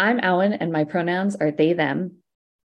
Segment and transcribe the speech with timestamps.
[0.00, 2.18] I'm Abhainn, and my pronouns are they, them.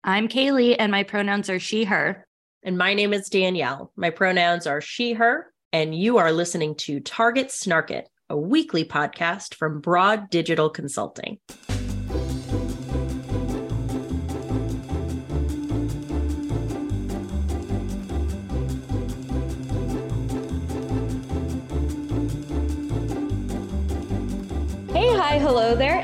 [0.03, 2.27] I'm Kaleigh, and my pronouns are she, her.
[2.61, 3.91] And my name is Danielle.
[3.95, 5.51] My pronouns are she, her.
[5.71, 11.39] And you are listening to Target Snarket, a weekly podcast from Broad Digital Consulting.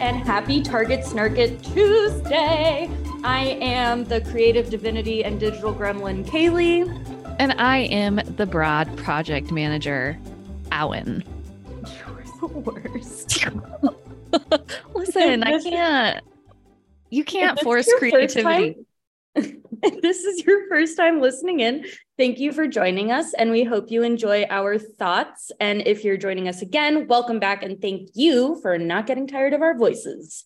[0.09, 2.89] And happy Target Snarket Tuesday.
[3.23, 6.89] I am the creative divinity and digital gremlin, Kaleigh.
[7.37, 10.17] And I am the broad project manager,
[10.71, 11.23] Abhainn.
[11.95, 13.45] You're the worst.
[14.95, 16.25] Listen, I can't.
[17.11, 19.59] You can't force it's your first creativity.
[19.83, 21.85] if this is your first time listening in,
[22.17, 25.51] thank you for joining us, and we hope you enjoy our thoughts.
[25.59, 29.53] And if you're joining us again, welcome back, and thank you for not getting tired
[29.53, 30.45] of our voices.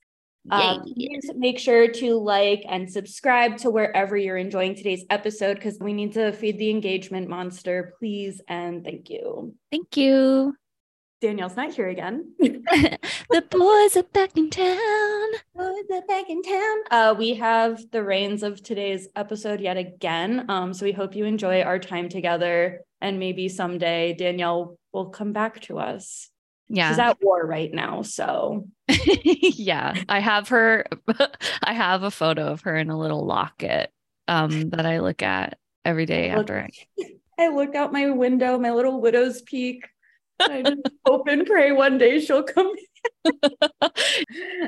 [0.50, 5.78] Um, please make sure to like and subscribe to wherever you're enjoying today's episode because
[5.80, 8.42] we need to feed the engagement monster, please.
[8.48, 9.56] And thank you.
[9.72, 10.54] Thank you.
[11.24, 12.34] Danielle's not here again.
[12.38, 15.28] the boys are back in town.
[15.56, 16.78] Boys are back in town.
[16.92, 20.46] Uh, we have the reins of today's episode yet again.
[20.50, 25.32] Um, so we hope you enjoy our time together, and maybe someday Danielle will come
[25.32, 26.30] back to us.
[26.68, 29.96] Yeah, she's at war right now, so yeah.
[30.10, 30.86] I have her
[31.64, 33.92] I have a photo of her in a little locket
[34.28, 36.70] um that I look at every day Look- after I
[37.40, 39.86] I look out my window, my little widow's peak.
[40.50, 42.72] I just hope and pray one day she'll come.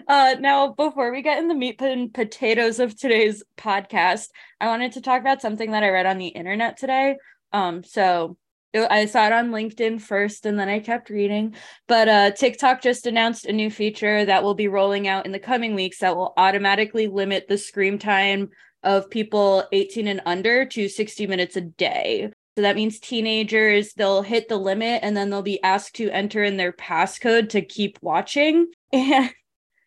[0.08, 4.28] uh, now, before we get in the meat and potatoes of today's podcast,
[4.60, 7.18] I wanted to talk about something that I read on the internet today.
[7.54, 8.38] Um, so
[8.74, 11.56] it- I saw it on LinkedIn first, and then I kept reading.
[11.88, 15.40] But uh, TikTok just announced a new feature that will be rolling out in the
[15.40, 18.50] coming weeks that will automatically limit the screen time
[18.84, 22.32] of people 18 and under to 60 minutes a day.
[22.56, 26.42] So that means teenagers, they'll hit the limit and then they'll be asked to enter
[26.44, 28.68] in their passcode to keep watching.
[28.94, 29.30] And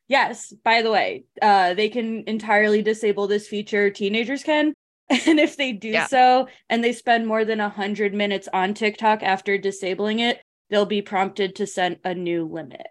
[0.08, 4.74] yes, by the way, uh, they can entirely disable this feature, teenagers can.
[5.10, 6.06] And if they do Yeah.
[6.06, 11.00] so and they spend more than 100 minutes on TikTok after disabling it, they'll be
[11.00, 12.86] prompted to set a new limit.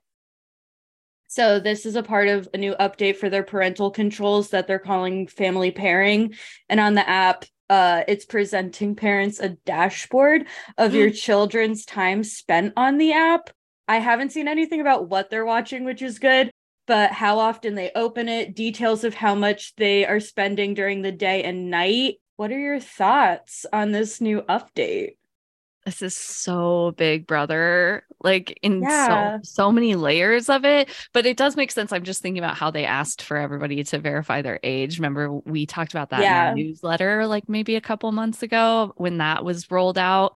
[1.27, 4.79] So this is a part of a new update for their parental controls that they're
[4.79, 6.33] calling family pairing.
[6.69, 10.45] And on the app, uh, it's presenting parents a dashboard
[10.77, 13.49] of your children's time spent on the app.
[13.87, 16.51] I haven't seen anything about what they're watching, which is good,
[16.87, 21.11] but how often they open it, details of how much they are spending during the
[21.11, 22.15] day and night.
[22.37, 25.16] What are your thoughts on this new update?
[25.87, 29.37] This is so big brother like in Yeah.
[29.37, 32.57] so so many layers of it but it does make sense i'm just thinking about
[32.57, 36.23] how they asked for everybody to verify their age remember we talked about that in
[36.25, 36.49] Yeah.
[36.49, 40.35] our newsletter like maybe a couple months ago when that was rolled out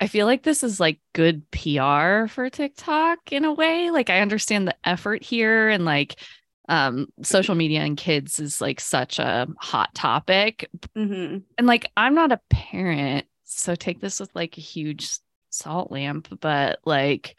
[0.00, 4.20] i feel like this is like good pr for tiktok in a way like i
[4.20, 6.16] understand the effort here and like
[6.68, 11.38] um social media and kids is like such a hot topic Mm-hmm.
[11.56, 15.08] and like I'm not a parent, so take this with like a huge
[15.50, 17.36] salt lamp, but like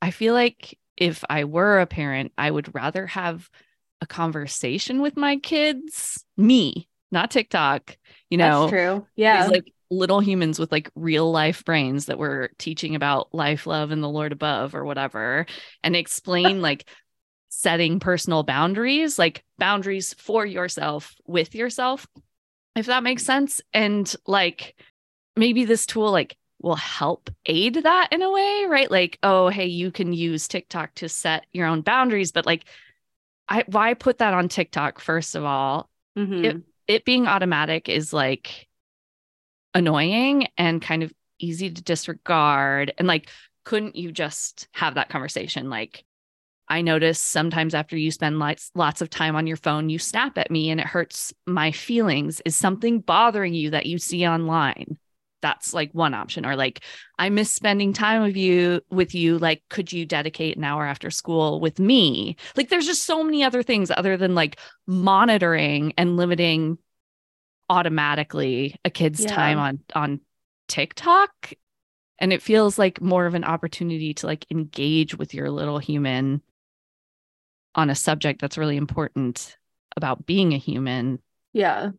[0.00, 3.50] I feel like if I were a parent, I would rather have
[4.00, 7.96] a conversation with my kids, me, not TikTok,
[8.30, 8.62] you know.
[8.62, 9.06] That's true.
[9.16, 9.42] Yeah.
[9.42, 13.90] These like little humans with like real life brains that we're teaching about life, love,
[13.90, 15.46] and the Lord above or whatever,
[15.82, 16.86] and explain like
[17.48, 22.06] setting personal boundaries, like boundaries for yourself with yourself,
[22.76, 23.60] if that makes sense.
[23.74, 24.76] And like
[25.40, 28.90] maybe this tool like will help aid that in a way, right?
[28.90, 32.64] Like, oh, hey, you can use TikTok to set your own boundaries, but like
[33.48, 35.90] I why put that on TikTok first of all?
[36.16, 36.44] Mhm.
[36.86, 38.68] it being automatic is like
[39.74, 43.30] annoying and kind of easy to disregard and like
[43.64, 46.04] couldn't you just have that conversation like
[46.68, 50.36] i notice sometimes after you spend lots lots of time on your phone you snap
[50.36, 54.98] at me and it hurts my feelings is something bothering you that you see online
[55.42, 56.80] that's like one option or like
[57.18, 61.10] i miss spending time with you with you like could you dedicate an hour after
[61.10, 66.16] school with me like there's just so many other things other than like monitoring and
[66.16, 66.78] limiting
[67.68, 69.28] automatically a kid's Yeah.
[69.34, 70.20] time on on
[70.68, 71.52] TikTok
[72.18, 76.42] and it feels like more of an opportunity to like engage with your little human
[77.74, 79.56] on a subject that's really important
[79.96, 81.20] about being a human
[81.52, 81.90] Yeah.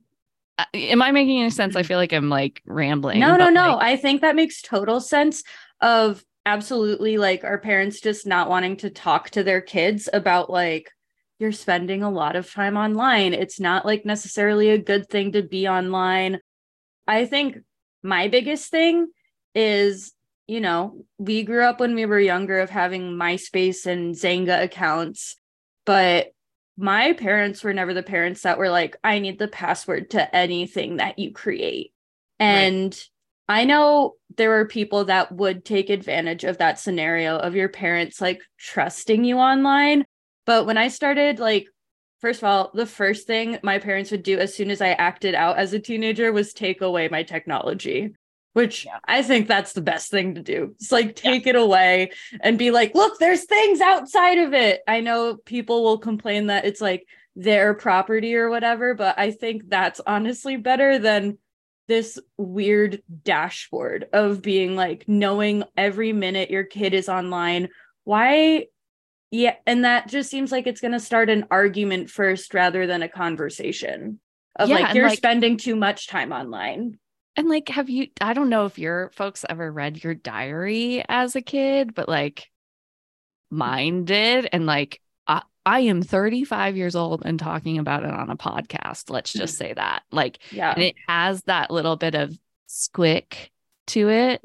[0.58, 3.76] Uh, am i making any sense i feel like i'm like rambling No, no, no.
[3.76, 5.44] like, I think that makes total sense
[5.80, 10.92] of absolutely like our parents just not wanting to talk to their kids about like
[11.40, 13.34] you're spending a lot of time online.
[13.34, 16.40] It's not like necessarily a good thing to be online.
[17.08, 17.58] I think
[18.04, 19.08] my biggest thing
[19.56, 20.14] is,
[20.48, 25.36] you know, we grew up when we were younger of having MySpace and Xanga accounts,
[25.84, 26.28] but
[26.82, 30.98] my parents were never the parents that were like, I need the password to anything
[30.98, 31.94] that you create.
[32.40, 33.00] And
[33.48, 38.20] I know there were people that would take advantage of that scenario of your parents
[38.20, 40.06] like trusting you online.
[40.46, 41.68] But when I started, like,
[42.20, 45.36] first of all, the first thing my parents would do as soon as I acted
[45.36, 48.16] out as a teenager was take away my technology,
[48.54, 49.00] which Yeah.
[49.06, 50.76] I think that's the best thing to do.
[50.76, 52.12] It's like take it away
[52.42, 54.82] and be like, look, there's things outside of it.
[54.88, 57.06] I know people will complain that it's like
[57.36, 61.38] their property or whatever, but I think that's honestly better than
[61.88, 67.70] this weird dashboard of being like knowing every minute your kid is online.
[68.04, 68.68] Why?
[69.30, 69.56] Yeah.
[69.66, 73.08] And that just seems like it's going to start an argument first rather than a
[73.10, 74.20] conversation
[74.58, 76.98] of Yeah, like, you're like- spending too much time online.
[77.38, 81.36] And like, have you, I don't know if your folks ever read your diary as
[81.36, 82.50] a kid, but like
[83.50, 84.50] mine did.
[84.52, 89.10] And like, I, I am 35 years old and talking about it on a podcast.
[89.10, 89.58] Let's just mm.
[89.58, 90.04] say that.
[90.12, 90.74] Like, Yeah.
[90.74, 92.38] and it has that little bit of
[92.68, 93.50] squick
[93.88, 94.42] to it.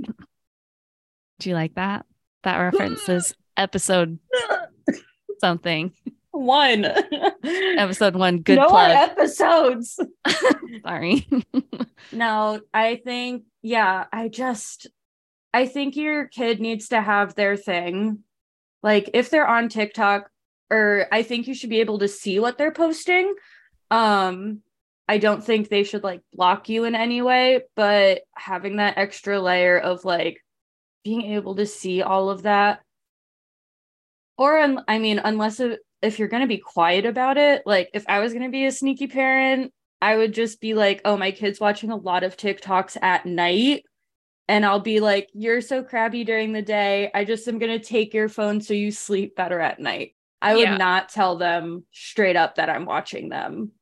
[1.39, 2.07] Do you like that?
[2.45, 4.19] That references episode
[5.41, 5.93] something.
[6.37, 6.85] One.
[7.45, 8.91] Episode one, good no plug.
[8.91, 9.99] episodes.
[10.85, 11.27] Sorry.
[12.13, 14.87] No, I think, yeah, I just,
[15.53, 18.21] I think your kid needs to have their thing.
[18.83, 20.31] Like if they're on TikTok,
[20.71, 23.35] or I think you should be able to see what they're posting.
[23.91, 24.61] Um,
[25.09, 29.41] I don't think they should like block you in any way, but having that extra
[29.41, 30.41] layer of like
[31.03, 32.83] being able to see all of that.
[34.39, 37.91] Or, un- I mean, unless it, if you're going to be quiet about it, like
[37.95, 41.17] if I was going to be a sneaky parent, I would just be like, oh,
[41.17, 43.85] my kid's watching a lot of TikToks at night.
[44.49, 47.11] And I'll be like, you're so crabby during the day.
[47.13, 50.15] I just am going to take your phone so you sleep better at night.
[50.41, 50.77] I would Yeah.
[50.77, 53.73] not tell them straight up that I'm watching them.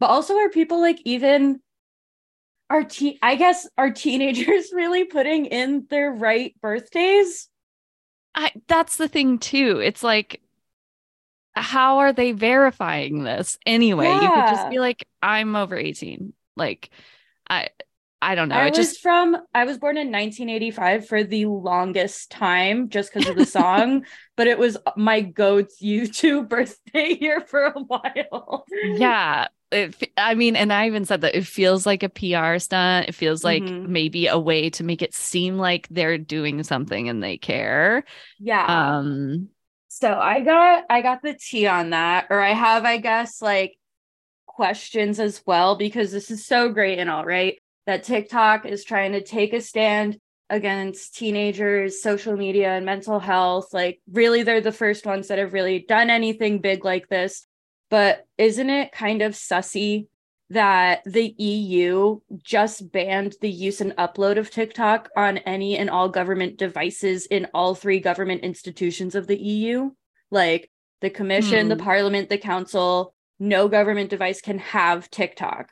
[0.00, 1.60] But also, are people like even
[2.70, 7.48] are te- I guess are teenagers really putting in their right birthdays?
[8.34, 9.80] I that's the thing too.
[9.82, 10.40] It's like
[11.62, 14.14] how are they verifying this anyway?
[14.14, 16.32] You could just be like, I'm over 18.
[16.56, 16.90] Like
[17.48, 17.70] I
[18.20, 18.56] I don't know.
[18.56, 23.12] I it was just from I was born in 1985 for the longest time just
[23.12, 24.04] because of the song,
[24.36, 28.64] but it was my goat's YouTube birthday year for a while.
[28.82, 29.48] yeah.
[29.70, 33.08] It, I mean, and I even said that it feels like a PR stunt.
[33.08, 33.86] It feels like Mhm.
[33.86, 38.04] maybe a way to make it seem like they're doing something and they care.
[38.38, 38.64] Yeah.
[38.64, 39.50] Um,
[40.00, 43.76] so I got I got the tea on that, or I have, I guess, like
[44.46, 49.12] questions as well, because this is so great and all right that TikTok is trying
[49.12, 50.18] to take a stand
[50.50, 53.72] against teenagers, social media, and mental health.
[53.72, 57.46] Like, really, they're the first ones that have really done anything big like this.
[57.90, 60.06] But isn't it kind of sussy
[60.50, 66.08] that the EU just banned the use and upload of TikTok on any and all
[66.08, 69.90] government devices in all three government institutions of the EU?
[70.30, 71.82] Like the Commission, the Hmm.
[71.82, 75.70] Parliament, the Council, no government device can have TikTok.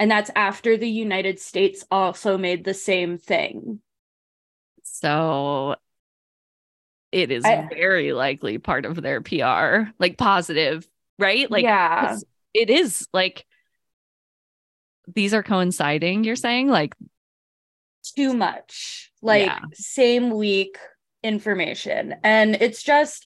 [0.00, 3.80] And that's after the United States also made the same thing.
[4.82, 5.76] so
[7.12, 10.86] it is I- very likely part of their PR, like positive,
[11.18, 11.50] right?
[11.50, 12.16] Like yeah.
[12.52, 13.46] it is like
[15.14, 16.94] these are coinciding you're saying like
[18.16, 19.60] too much like Yeah.
[19.74, 20.78] same week
[21.22, 23.26] information and it's just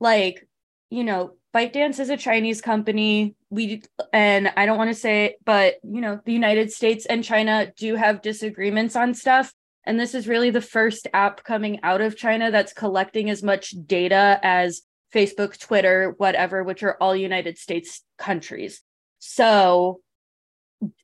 [0.00, 0.46] like
[0.90, 3.82] you know ByteDance is a Chinese company we
[4.12, 7.94] and I don't want to say but you know the United States and China do
[7.96, 9.52] have disagreements on stuff
[9.84, 13.74] and this is really the first app coming out of China that's collecting as much
[13.86, 14.82] data as
[15.14, 18.82] Facebook, Twitter, whatever, which are all United States countries.
[19.20, 20.00] So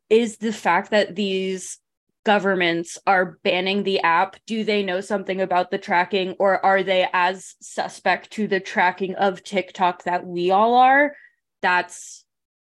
[0.09, 1.79] is the fact that these
[2.25, 4.37] governments are banning the app.
[4.47, 9.15] Do they know something about the tracking or are they as suspect to the tracking
[9.17, 11.15] of tiktok that we all are?
[11.63, 12.25] That's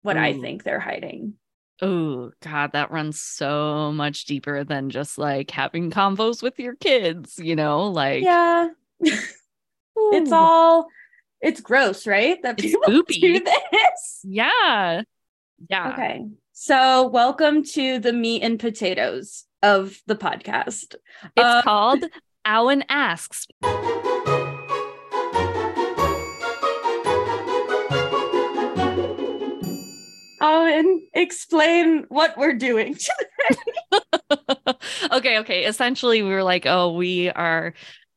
[0.03, 1.33] what i think they're hiding.
[1.81, 7.39] Oh god that runs so much deeper than just like having convos with your kids
[7.39, 8.69] you know like yeah.
[10.13, 10.87] It's all
[11.41, 12.41] it's gross right?
[12.43, 14.19] That people do this.
[14.23, 15.03] Yeah.
[15.69, 15.91] Yeah.
[15.93, 20.95] Okay so welcome to the meat and potatoes of the podcast
[21.35, 22.03] it's Uh, called
[22.45, 23.47] Abhainn asks
[30.43, 32.95] Alan, explain what we're doing.
[32.95, 33.99] today.
[35.11, 35.65] okay, okay.
[35.65, 37.73] Essentially, we were like, oh, we are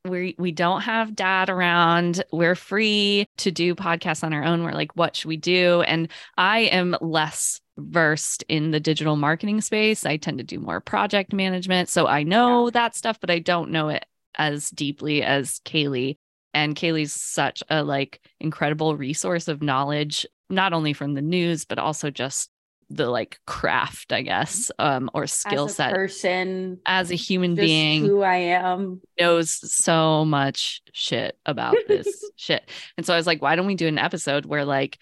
[0.07, 2.25] we we don't have dad around.
[2.33, 4.63] We're free to do podcasts on our own.
[4.65, 5.83] We're like, what should we do?
[5.83, 10.07] And I am less versed in the digital marketing space.
[10.07, 11.89] I tend to do more project management.
[11.89, 14.05] So I know that stuff, but I don't know it
[14.37, 16.19] as deeply as Kaleigh.
[16.53, 21.79] And Kaleigh's such a like incredible resource of knowledge, not only from the news, but
[21.79, 22.49] also just
[22.91, 27.55] the like craft, I guess, um, or skill As a set person, as a human
[27.55, 29.01] being who I am.
[29.19, 32.69] knows so much shit about this shit.
[32.97, 34.99] And so I was like, why don't we do an episode where like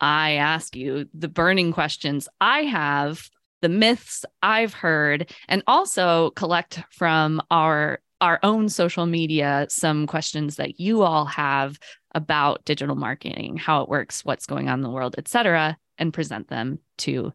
[0.00, 3.28] I ask you the burning questions I have,
[3.62, 10.56] the myths I've heard, and also collect from our our own social media some questions
[10.56, 11.78] that you all have
[12.14, 16.48] about digital marketing, how it works, what's going on in the world, etc., and present
[16.48, 17.32] them to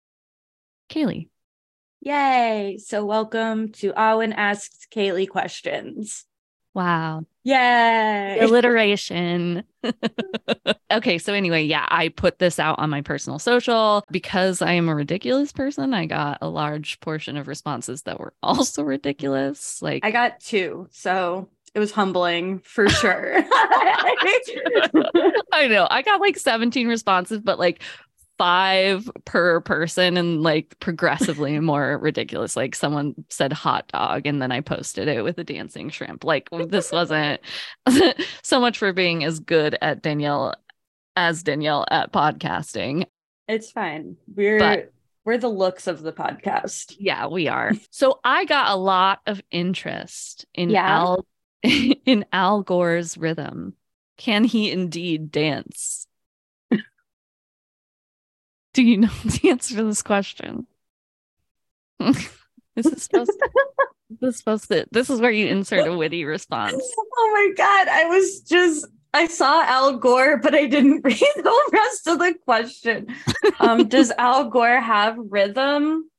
[0.89, 1.29] Kaleigh.
[2.01, 2.79] Yay.
[2.83, 6.25] So welcome to Abhainn Asks Kaleigh Questions.
[6.79, 7.25] Wow.
[7.43, 8.39] Yay.
[8.39, 9.65] alliteration.
[10.93, 14.88] okay, so anyway, yeah, I put this out on my personal social because I am
[14.88, 15.93] a ridiculous person.
[15.93, 19.81] I got a large portion of responses that were also ridiculous.
[19.81, 20.88] Like I got two.
[20.91, 23.43] So it was humbling for sure.
[25.51, 27.83] I know I got like 17 responses, but like
[28.39, 32.55] five per person and like progressively more ridiculous.
[32.55, 36.24] Like someone said hot dog and then I posted it with a dancing shrimp.
[36.24, 37.41] Like this wasn't
[38.41, 40.55] so much for being as good at Danielle
[41.15, 43.05] as Danielle at podcasting.
[43.48, 44.15] it's fine.
[44.34, 44.93] We're But-
[45.25, 46.96] we're the looks of the podcast.
[46.98, 47.74] Yeah, we are.
[47.91, 50.88] So I got a lot of interest in Yeah?
[50.89, 51.25] Al
[51.62, 53.74] in Al Gore's rhythm.
[54.17, 56.08] Can he indeed dance?
[58.79, 60.65] Do you know the answer to this question?
[62.00, 63.50] this is supposed to,
[64.21, 66.81] this is supposed to this is where you insert a witty response.
[66.98, 71.69] Oh my god, I was just I saw Al Gore, but I didn't read the
[71.74, 73.07] rest of the question.
[73.59, 76.09] Um, does Al Gore have rhythm?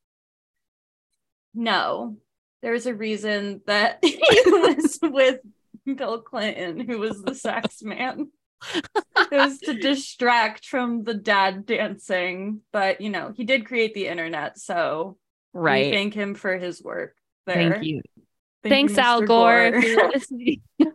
[1.54, 2.18] No.
[2.60, 5.40] There's a reason that he was with
[5.86, 8.28] Bill Clinton, who was the sex man.
[8.74, 14.06] It was to distract from the dad dancing, but you know, he did create the
[14.06, 15.16] internet, so
[15.52, 15.92] we Right.
[15.92, 17.14] thank him for his work
[17.46, 17.72] there.
[17.72, 18.02] Thank you.
[18.62, 19.22] Thank Thanks, you, Al.
[19.22, 19.72] Gore.
[20.12, 20.60] listening.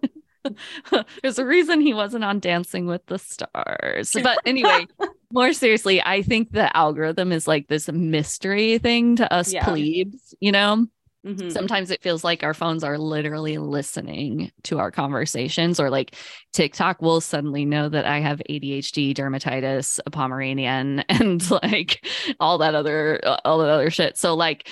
[1.22, 4.12] There's a reason he wasn't on Dancing with the Stars.
[4.14, 4.86] But anyway,
[5.32, 9.66] more seriously, I think the algorithm is like this mystery thing to us Yeah.
[9.66, 10.88] plebes, you know?
[11.26, 11.52] Mhm.
[11.52, 16.16] Sometimes it feels like our phones are literally listening to our conversations, or like
[16.54, 22.06] TikTok will suddenly know that I have ADHD, dermatitis, a Pomeranian, and like
[22.40, 24.18] all that other, all that other shit.
[24.18, 24.70] So, like,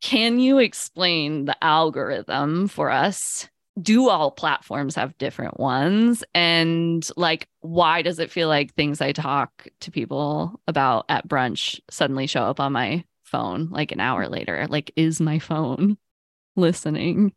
[0.00, 3.48] can you explain the algorithm for us?
[3.80, 6.22] Do all platforms have different ones?
[6.34, 11.80] And like, why does it feel like things I talk to people about at brunch
[11.90, 14.66] suddenly show up on my phone like an hour later?
[14.68, 15.98] Like, is my phone
[16.56, 17.32] listening?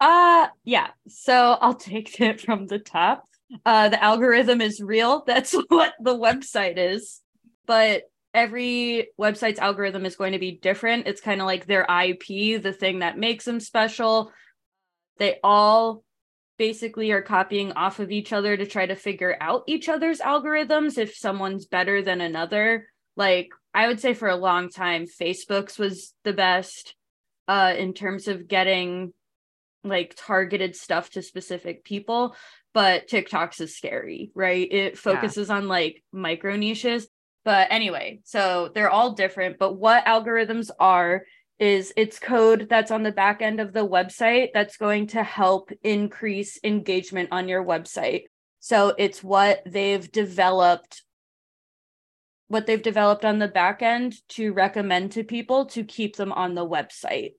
[0.00, 0.88] Uh yeah.
[1.08, 3.24] So I'll take it from the top.
[3.66, 5.24] Uh the algorithm is real.
[5.26, 7.20] That's what the website is.
[7.66, 11.06] But every website's algorithm is going to be different.
[11.06, 14.32] It's kind of like their IP, the thing that makes them special.
[15.18, 16.04] They all
[16.58, 20.98] basically are copying off of each other to try to figure out each other's algorithms
[20.98, 22.86] if someone's better than another.
[23.16, 26.94] Like I would say for a long time Facebook's was the best
[27.46, 29.12] uh in terms of getting
[29.84, 32.34] like targeted stuff to specific people
[32.74, 34.70] but TikTok's is scary, right?
[34.70, 37.08] It focuses on like micro niches.
[37.44, 39.58] But anyway, so they're all different.
[39.58, 41.24] But what algorithms are
[41.58, 45.70] is it's code that's on the back end of the website that's going to help
[45.82, 48.24] increase engagement on your website.
[48.60, 51.02] So it's what they've developed
[52.48, 56.54] what they've developed on the back end to recommend to people to keep them on
[56.54, 57.34] the website.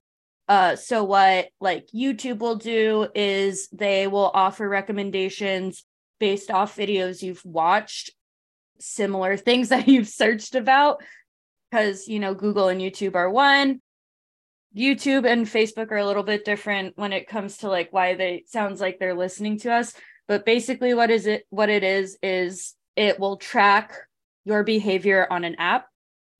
[0.48, 5.84] Uh, so what like YouTube will do is they will offer recommendations
[6.18, 8.10] based off videos you've watched,
[8.78, 11.02] similar things that you've searched about,
[11.70, 13.80] because you know Google and YouTube are one.
[14.76, 18.44] YouTube and Facebook are a little bit different when it comes to like why they
[18.46, 19.92] sounds like they're listening to us.
[20.28, 21.44] But basically, what is it?
[21.50, 23.92] What it is is it will track
[24.50, 25.86] your behavior on an app,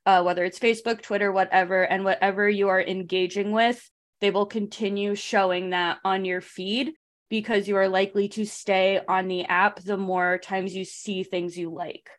[0.04, 3.88] uh, whether it's Facebook, Twitter, whatever, and whatever you are engaging with,
[4.20, 6.92] they will continue showing that on your feed
[7.30, 11.56] because you are likely to stay on the app the more times you see things
[11.56, 12.10] you like.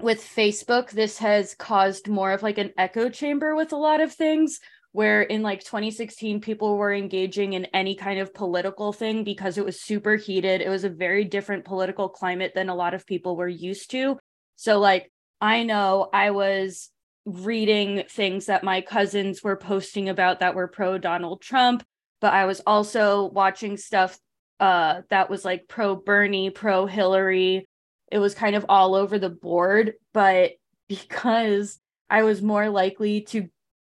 [0.00, 4.12] with Facebook, this has caused more of like an echo chamber with a lot of
[4.12, 4.60] things.
[4.92, 9.64] Where in like 2016, people were engaging in any kind of political thing because it
[9.64, 10.60] was super heated.
[10.62, 14.18] It was a very different political climate than a lot of people were used to.
[14.58, 16.90] So, like, I know I was
[17.24, 21.84] reading things that my cousins were posting about that were pro Donald Trump,
[22.20, 24.18] but I was also watching stuff
[24.58, 27.68] uh, that was like pro Bernie, pro Hillary.
[28.10, 30.54] It was kind of all over the board, but
[30.88, 31.78] because
[32.10, 33.48] I was more likely to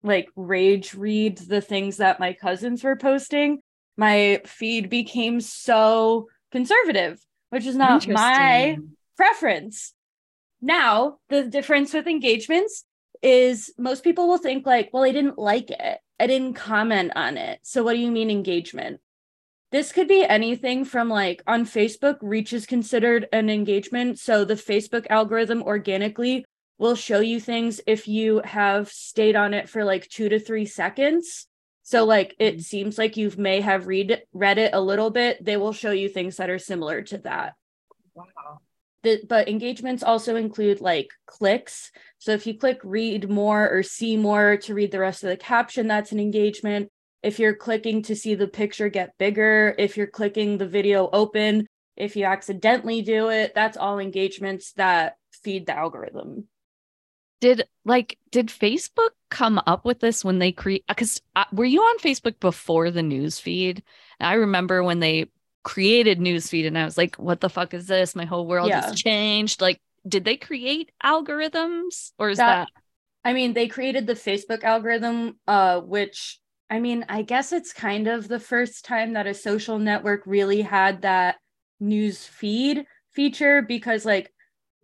[0.03, 3.61] like rage read the things that my cousins were posting,
[3.97, 8.77] my feed became so conservative, which is not my
[9.17, 9.95] preference.
[10.61, 12.85] Now, the difference with engagements
[13.21, 15.99] is most people will think like, well, I didn't like it.
[16.19, 17.59] I didn't comment on it.
[17.63, 18.99] So what do you mean engagement?
[19.71, 24.19] This could be anything from like on Facebook, reach is considered an engagement.
[24.19, 26.45] So the Facebook algorithm organically
[26.77, 30.65] will show you things if you have stayed on it for like two to three
[30.65, 31.47] seconds.
[31.83, 32.63] So like it Mhm.
[32.63, 35.43] seems like you may have read read it a little bit.
[35.43, 37.55] They will show you things that are similar to that
[38.13, 38.61] Wow.
[39.03, 41.91] The, but engagements also include like clicks.
[42.19, 45.37] So if you click read more or see more to read the rest of the
[45.37, 46.89] caption, that's an engagement.
[47.23, 51.67] If you're clicking to see the picture get bigger, if you're clicking the video open,
[51.95, 56.47] if you accidentally do it, that's all engagements that feed the algorithm.
[57.41, 60.85] Did like did Facebook come up with this when they create?
[60.87, 63.81] Because uh, were you on Facebook before the news feed?
[64.19, 65.25] I remember when they
[65.63, 68.15] created newsfeed, and I was like, "What the fuck is this?
[68.15, 68.81] My whole world Yeah.
[68.81, 72.81] has changed." Like, did they create algorithms, or is That- that,
[73.23, 76.39] I mean, they created the Facebook algorithm, uh, which
[76.69, 80.61] I mean, I guess it's kind of the first time that a social network really
[80.61, 81.35] had that
[81.81, 84.31] news feed feature because, like,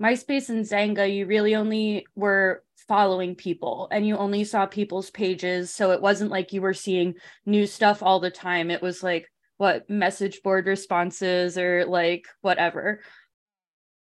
[0.02, 5.74] MySpace and Xanga, you really only were following people and you only saw people's pages.
[5.74, 8.70] So it wasn't like you were seeing new stuff all the time.
[8.70, 13.02] It was like what message board responses or like whatever.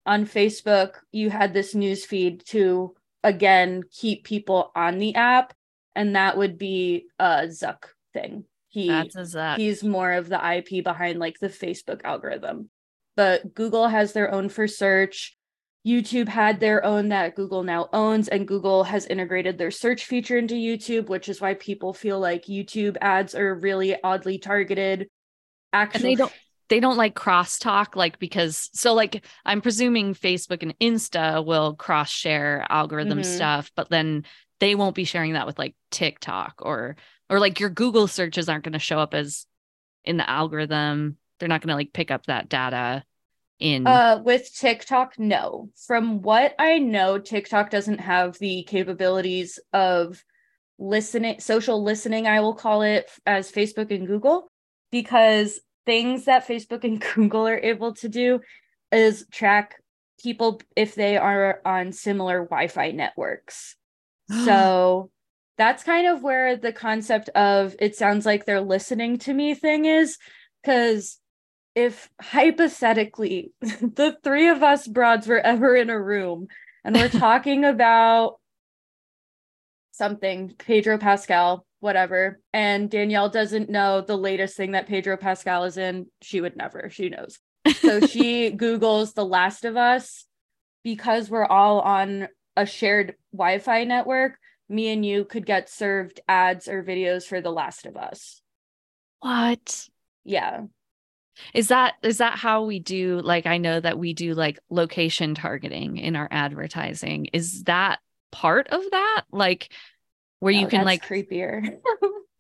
[0.06, 5.54] On Facebook, you had this news feed to again keep people on the app
[5.96, 9.58] and that would be a zuck thing he Zuck.
[9.58, 12.70] he's more of the ip behind like the facebook algorithm
[13.16, 15.38] but google has their own for search
[15.86, 20.38] youtube had their own that google now owns and google has integrated their search feature
[20.38, 25.08] into youtube which is why people feel like youtube ads are really oddly targeted
[25.74, 26.34] actually they don't
[26.70, 32.10] they don't like crosstalk like because so like i'm presuming facebook and insta will cross
[32.10, 33.26] share algorithm Mhm.
[33.26, 34.24] stuff but then
[34.60, 36.96] they won't be sharing that with like tiktok or
[37.30, 39.46] or like your google searches aren't going to show up as
[40.06, 43.04] in the algorithm they're not going to like pick up that data
[43.60, 45.70] in Uh, with TikTok, no.
[45.88, 50.24] From what I know, TikTok doesn't have the capabilities of
[50.80, 54.51] listening, social listening, I will call it, as Facebook and Google,
[54.92, 58.42] because things that Facebook and Google are able to do
[58.92, 59.82] is track
[60.22, 63.76] people if they are on similar Wi Fi networks.
[64.46, 65.12] So
[65.58, 69.86] that's kind of where the concept of it sounds like they're listening to me thing
[69.86, 70.18] is
[70.64, 71.20] because
[71.76, 76.48] if hypothetically the three of us broads were ever in a room
[76.84, 78.40] and we're talking about
[80.02, 82.40] something pedro pascal whatever.
[82.54, 86.08] And danielle doesn't know the latest thing that pedro pascal is in.
[86.24, 86.90] She would never.
[86.90, 87.38] She knows.
[87.82, 90.26] So she googles the last of us.
[90.84, 94.40] Because we're all on a shared wi-fi network
[94.72, 98.42] me and you could get served ads or videos for the last of us.
[99.20, 99.88] What?
[100.24, 100.62] Yeah.
[101.54, 105.36] Is that is that how we do like i know that we do like location
[105.36, 107.28] targeting in our advertising.
[107.34, 108.00] Is that
[108.32, 109.24] part of that?
[109.32, 109.72] Like
[110.42, 111.78] where you oh, can like creepier.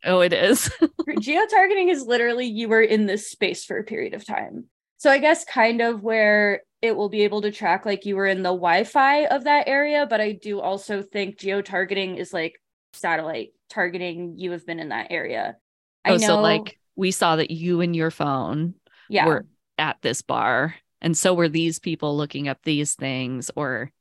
[0.03, 0.67] Oh it is.
[1.19, 4.65] Geo targeting is literally you were in this space for a period of time.
[4.97, 8.25] So i guess kind of where it will be able to track like you were
[8.25, 12.55] in the wi-fi of that area but i do also think geo targeting is like
[12.93, 14.35] satellite targeting.
[14.37, 15.57] You have been in that area.
[16.05, 18.75] I oh know so like we saw that you and your phone
[19.09, 19.25] yeah.
[19.25, 19.45] were
[19.77, 23.91] at this bar and so were these people looking up these things or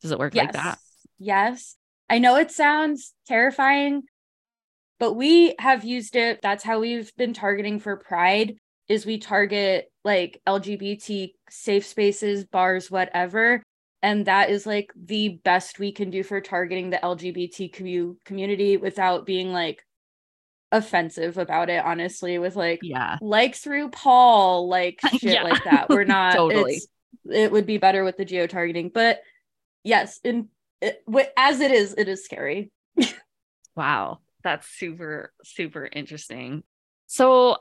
[0.00, 0.78] does it work yes like that?
[1.18, 1.76] Yes
[2.10, 4.02] i know it sounds terrifying
[4.98, 8.56] but we have used it that's how we've been targeting for pride
[8.88, 13.62] is we target like lgbt safe spaces bars whatever
[14.02, 19.26] and that is like the best we can do for targeting the lgbtq community without
[19.26, 19.82] being like
[20.70, 25.42] offensive about it honestly with like yeah like through paul like shit Yeah.
[25.42, 26.82] like that we're not Totally.
[27.30, 29.20] it would be better with the geo targeting but
[29.84, 30.48] yes, in
[30.80, 31.02] it,
[31.36, 32.70] as it is, it is scary.
[33.76, 36.62] Wow, that's super, super interesting.
[37.06, 37.56] So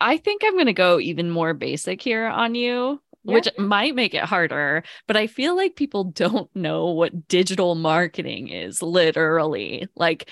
[0.00, 3.34] I think I'm going to go even more basic here on you, Yeah.
[3.34, 8.48] which might make it harder, but I feel like people don't know what digital marketing
[8.48, 9.88] is literally.
[9.96, 10.28] Like,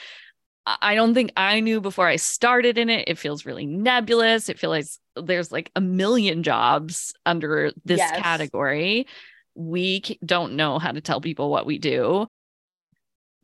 [0.66, 3.08] I don't think I knew before I started in it.
[3.08, 4.48] It feels really nebulous.
[4.48, 8.20] It feels like there's like a million jobs under this Yes.
[8.20, 9.06] category.
[9.54, 12.26] We don't know how to tell people what we do.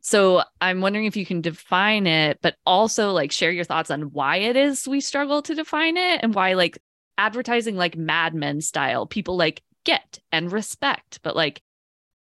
[0.01, 4.13] So I'm wondering if you can define it, but also like share your thoughts on
[4.13, 6.79] why it is we struggle to define it and why like
[7.17, 11.61] advertising like Mad Men style people like get and respect, but like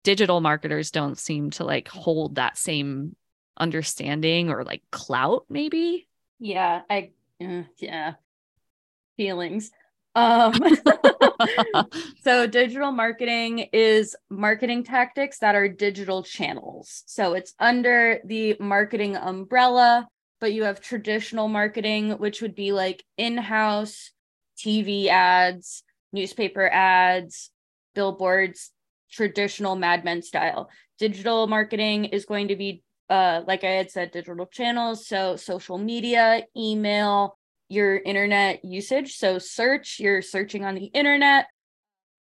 [0.05, 3.17] digital marketers don't seem to like hold that same
[3.57, 6.07] understanding or like clout maybe.
[6.39, 7.11] Yeah, I
[7.43, 8.15] uh, yeah.
[9.17, 9.71] Feelings.
[10.15, 10.53] Um
[12.23, 17.03] so digital marketing is marketing tactics that are digital channels.
[17.07, 20.09] So it's under the marketing umbrella,
[20.41, 24.11] but you have traditional marketing which would be like in-house
[24.59, 27.51] TV ads, newspaper ads,
[27.95, 28.71] billboards,
[29.11, 30.69] traditional Mad Men style.
[30.99, 35.79] Digital marketing is going to be uh like I had said digital channels, so social
[35.79, 37.39] media, email,
[37.73, 39.17] your internet usage.
[39.17, 41.47] So search, you're searching on the internet.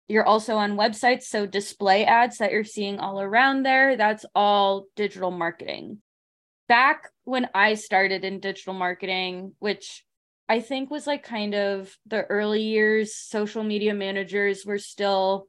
[0.09, 4.87] You're also on websites, so display ads that you're seeing all around there, that's all
[4.95, 5.99] digital marketing.
[6.69, 10.05] Back when I started in digital marketing, which
[10.49, 15.47] I think was like kind of the early years, social media managers were still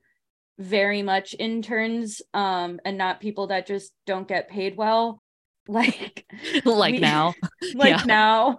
[0.59, 5.22] very much interns um and not people that just don't get paid well
[5.67, 6.25] like
[6.65, 7.33] like we- now.
[7.73, 8.03] like Yeah.
[8.05, 8.57] now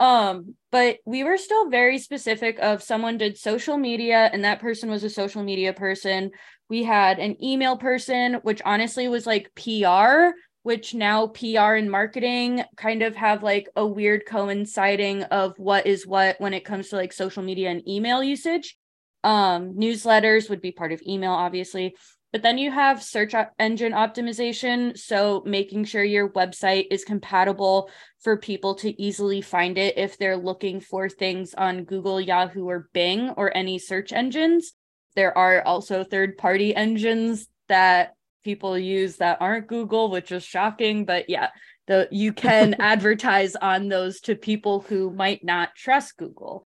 [0.00, 4.90] um but we were still very specific of someone did social media and that person
[4.90, 6.30] was a social media person
[6.70, 10.30] we had an email person which honestly was like pr
[10.62, 16.06] which now pr and marketing kind of have like a weird coinciding of what is
[16.06, 18.76] what when it comes to like social media and email usage
[19.22, 21.94] um newsletters would be part of email obviously
[22.36, 27.88] but then you have search engine optimization so making sure your website is compatible
[28.20, 32.90] for people to easily find it if they're looking for things on Google, Yahoo, or
[32.92, 34.74] Bing or any search engines.
[35.14, 38.12] There are also third party engines that
[38.44, 41.06] people use that aren't Google, which is shocking.
[41.06, 41.48] But yeah,
[41.86, 46.66] the you can advertise on those to people who might not trust Google.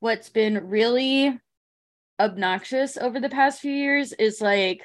[0.00, 1.40] What's been really
[2.20, 4.82] obnoxious over the past few years is like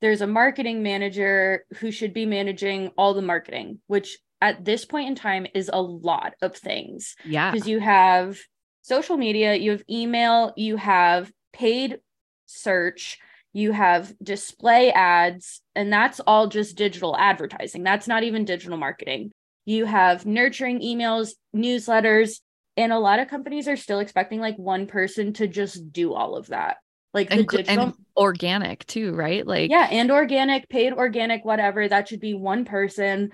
[0.00, 5.08] there's a marketing manager who should be managing all the marketing, which at this point
[5.08, 7.50] in time is a lot of things Yeah.
[7.50, 8.38] because you have
[8.82, 11.98] social media, you have email, you have paid
[12.44, 13.18] search,
[13.52, 17.82] you have display ads, and that's all just digital advertising.
[17.82, 19.32] That's not even digital marketing.
[19.64, 22.40] You have nurturing emails, newsletters,
[22.76, 26.36] and a lot of companies are still expecting like one person to just do all
[26.36, 26.76] of that.
[27.14, 29.46] Like the And, digital and organic too, right?
[29.46, 31.88] Like yeah, and organic, paid organic, whatever.
[31.88, 33.32] That should be one person.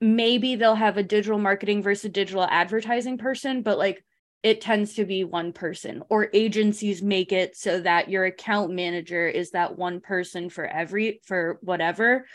[0.00, 4.02] Maybe they'll have a digital marketing versus digital advertising person, but like
[4.42, 9.28] it tends to be one person, or agencies make it so that your account manager
[9.28, 12.26] is that one person for every, for whatever.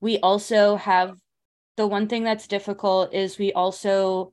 [0.00, 1.16] We also have
[1.76, 4.32] the one thing that's difficult is we also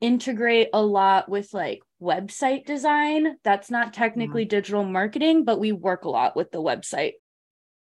[0.00, 3.36] integrate a lot with like website design.
[3.42, 4.50] That's not technically mm-hmm.
[4.50, 7.12] digital marketing, but we work a lot with the website.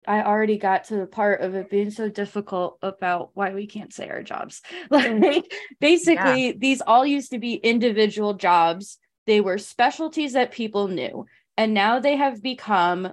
[0.05, 3.93] I already got to the part of it being so difficult about why we can't
[3.93, 4.61] say our jobs.
[4.91, 5.23] Mm.
[5.23, 8.99] Like basically, these all used to be individual jobs.
[9.25, 11.25] They were specialties that people knew.
[11.57, 13.11] And now they have become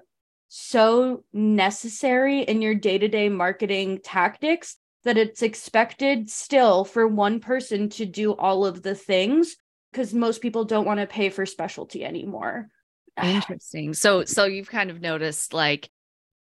[0.49, 8.05] so necessary in your day-to-day marketing tactics that it's expected still for one person to
[8.07, 9.57] do all of the things
[9.93, 12.69] because most people don't want to pay for specialty anymore.
[13.17, 13.27] Ah.
[13.27, 13.95] Interesting.
[13.95, 15.89] So so you've kind of noticed like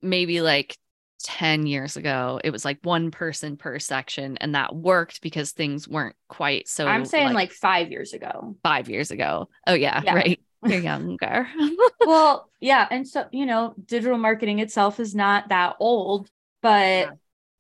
[0.02, 0.78] maybe like
[1.24, 5.88] 10 years ago it was like one person per section and that worked because things
[5.88, 8.56] weren't quite so I'm saying like, 5 years ago.
[8.64, 9.48] 5 years ago.
[9.68, 10.16] Oh yeah, Yeah.
[10.16, 10.40] right.
[10.66, 11.48] You're younger.
[12.06, 16.30] well, yeah, and so, you know, digital marketing itself is not that old,
[16.62, 17.12] but Yeah.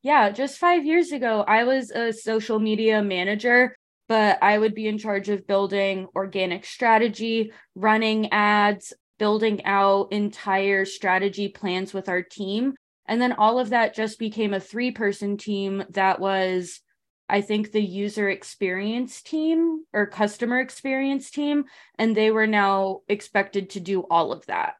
[0.02, 3.76] Yeah, just 5 years ago I was a social media manager,
[4.08, 10.86] but I would be in charge of building organic strategy, running ads, building out entire
[10.86, 12.74] strategy plans with our team.
[13.06, 16.82] And then all of that just became a three person team that was,
[17.30, 21.66] I think, the user experience team or customer experience team.
[21.98, 24.76] And they were now expected to do all of that.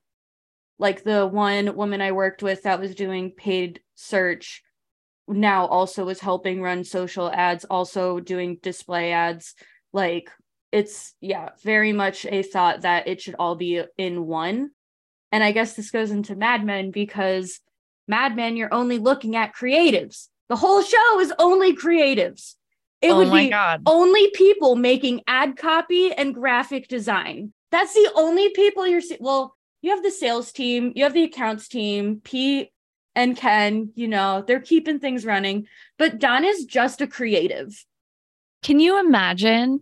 [0.80, 4.64] like the one woman I worked with that was doing paid search
[5.32, 9.56] now also was helping run social ads, also doing display ads.
[9.94, 10.30] Like
[10.72, 14.72] it's yeah, very much a thought that it should all be in one.
[15.32, 17.60] And I guess this goes into Mad Men because
[18.08, 20.28] Mad Men, you're only looking at creatives.
[20.50, 22.56] The whole show is only creatives.
[23.02, 23.82] It oh would be god.
[23.86, 27.54] only people making ad copy and graphic design.
[27.72, 29.22] That's the only people you're seeing.
[29.24, 32.70] Well, you have the sales team, you have the accounts team, Pete
[33.16, 35.68] and Ken, you know, they're keeping things running.
[35.98, 37.86] But Don is just a creative
[38.64, 39.82] Can you imagine?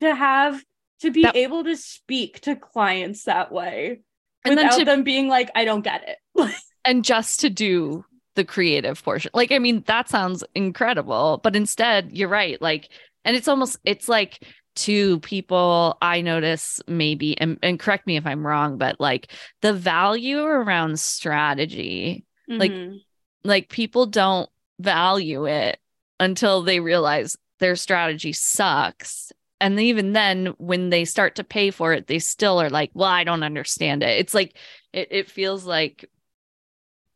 [0.00, 0.64] to have
[1.00, 4.00] to be That- able to speak to clients that way
[4.44, 6.18] And then without to- them being like, I don't get it.
[6.86, 9.30] And just to do the creative portion.
[9.34, 11.38] Like, I mean, that sounds incredible.
[11.42, 12.60] But instead, you're right.
[12.62, 12.88] Like,
[13.22, 14.42] and it's almost, it's like
[14.76, 19.74] to people I notice maybe, and, and correct me if I'm wrong, but like the
[19.74, 22.24] value around strategy
[22.58, 23.00] Like, Mhm.
[23.44, 25.78] like people don't value it
[26.18, 29.32] until they realize their strategy sucks.
[29.60, 33.08] And even then when they start to pay for it they still are like well
[33.08, 34.18] i don't understand it.
[34.18, 34.56] It's like
[34.92, 36.04] it, it feels like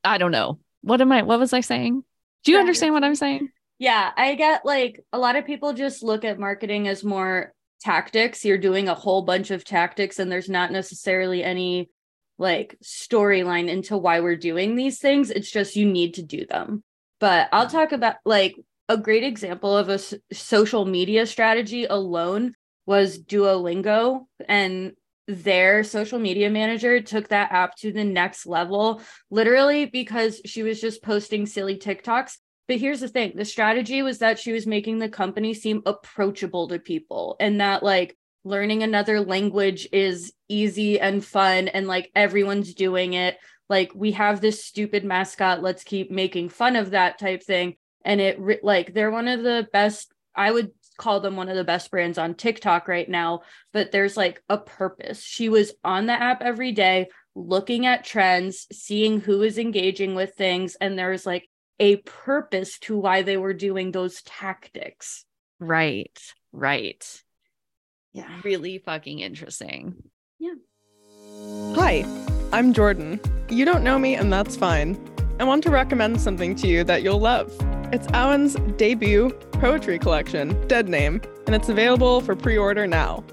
[0.04, 0.58] i don't know.
[0.82, 2.04] What am i what was i saying?
[2.44, 3.48] Do you understand what i'm saying?
[3.78, 8.44] Yeah, I get like a lot of people just look at marketing as more tactics.
[8.44, 11.90] You're doing a whole bunch of tactics, and there's not necessarily any
[12.38, 15.30] like storyline into why we're doing these things.
[15.30, 16.82] It's just you need to do them.
[17.20, 18.56] But I'll talk about like
[18.88, 22.54] a great example of a s- social media strategy alone
[22.86, 24.92] was Duolingo and
[25.26, 30.80] their social media manager took that app to the next level literally because she was
[30.80, 32.36] just posting silly TikToks
[32.68, 36.68] but here's the thing the strategy was that she was making the company seem approachable
[36.68, 42.74] to people and that like learning another language is easy and fun and like everyone's
[42.74, 43.38] doing it.
[43.68, 47.76] Like we have this stupid mascot, let's keep making fun of that type thing.
[48.04, 51.64] And it like they're one of the best, I would call them one of the
[51.64, 53.40] best brands on TikTok right now,
[53.72, 55.22] but there's like a purpose.
[55.22, 60.34] She was on the app every day looking at trends, seeing who is engaging with
[60.34, 61.48] things and there's like
[61.80, 65.24] a purpose to why they were doing those tactics.
[65.58, 66.16] Right.
[66.52, 67.23] Right.
[68.14, 68.28] Yeah.
[68.44, 69.94] Really fucking interesting.
[70.38, 70.54] Yeah.
[71.74, 72.06] Hi,
[72.52, 73.20] I'm Jordan.
[73.50, 74.96] You don't know me, and that's fine.
[75.40, 77.52] I want to recommend something to you that you'll love.
[77.92, 83.24] It's Abhainn's debut poetry collection, Dead Name, and it's available for pre order now.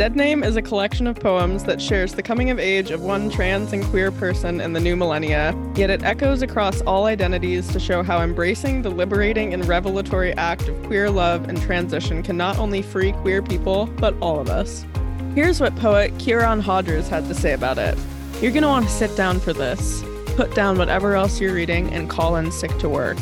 [0.00, 3.28] Dead Name is a collection of poems that shares the coming of age of one
[3.28, 7.78] trans and queer person in the new millennia, yet it echoes across all identities to
[7.78, 12.56] show how embracing the liberating and revelatory act of queer love and transition can not
[12.56, 14.86] only free queer people, but all of us.
[15.34, 17.98] Here's what poet Kieran Hodgers had to say about it.
[18.40, 20.02] You're going to want to sit down for this,
[20.34, 23.18] put down whatever else you're reading, and call in sick to work.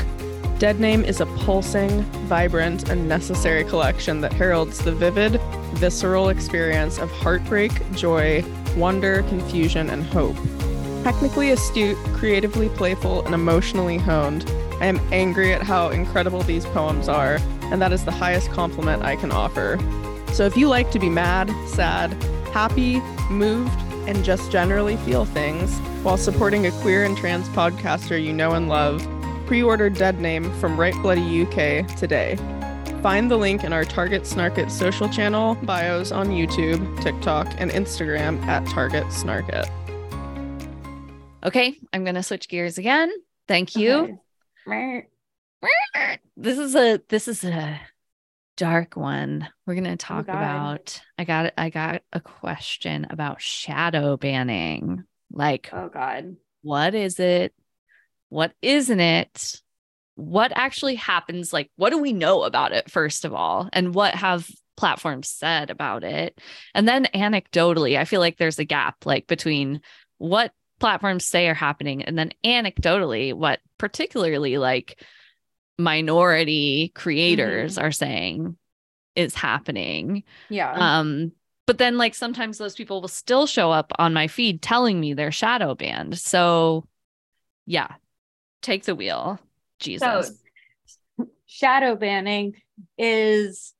[0.59, 5.41] Dead Name is a pulsing, vibrant, and necessary collection that heralds the vivid,
[5.75, 8.45] visceral experience of heartbreak, joy,
[8.77, 10.35] wonder, confusion, and hope.
[11.05, 17.09] Technically astute, creatively playful, and emotionally honed, I am angry at how incredible these poems
[17.09, 17.39] are,
[17.71, 19.79] and that is the highest compliment I can offer.
[20.33, 22.13] So if you like to be mad, sad,
[22.53, 22.99] happy,
[23.31, 28.55] moved, and just generally feel things while supporting a queer and trans podcaster you know
[28.55, 29.07] and love,
[29.49, 32.37] pre order Dead Name from Write Bloody UK today.
[33.03, 38.45] Find the link in our Target Snarket social channel, bios on YouTube, TikTok, and Instagram
[38.45, 39.67] at Target Snarket.
[41.43, 43.11] Okay, I'm gonna switch gears again.
[43.47, 44.19] Thank you.
[44.69, 45.09] Okay.
[46.37, 47.81] This is a this is a
[48.59, 49.49] dark one.
[49.67, 50.35] We're gonna talk God.
[50.35, 55.05] about I got I got a question about shadow banning.
[55.33, 56.37] Like Oh God.
[56.61, 57.55] what is it?
[58.29, 59.61] What isn't it?
[60.15, 61.53] What actually happens?
[61.53, 63.69] Like, what do we know about it, first of all?
[63.73, 66.41] And what have platforms said about it?
[66.75, 69.81] And then anecdotally, I feel like there's a gap like between
[70.19, 75.03] what platforms say are happening and then anecdotally what particularly like
[75.79, 78.57] minority creators are saying
[79.17, 80.23] is happening.
[80.49, 80.73] Yeah.
[80.73, 81.33] Um,
[81.67, 85.15] but then like sometimes those people will still show up on my feed telling me
[85.15, 86.19] they're shadow banned.
[86.19, 86.85] So
[87.67, 87.89] yeah,
[88.63, 89.39] take the wheel.
[89.79, 90.33] Jesus.
[91.17, 92.55] So shadow banning
[92.97, 93.75] is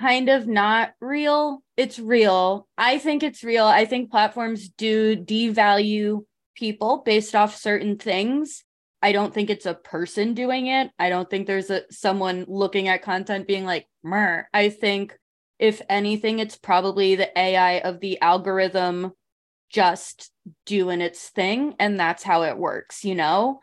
[0.00, 1.62] kind of not real.
[1.76, 2.66] It's real.
[2.76, 3.66] I think it's real.
[3.66, 8.64] I think platforms do devalue people based off certain things.
[9.02, 10.90] I don't think it's a person doing it.
[10.98, 15.16] I don't think there's a someone looking at content being like, "Mer." I think
[15.58, 19.12] if anything, it's probably the AI of the algorithm
[19.68, 20.30] just
[20.64, 23.60] doing its thing and that's how it works, you know?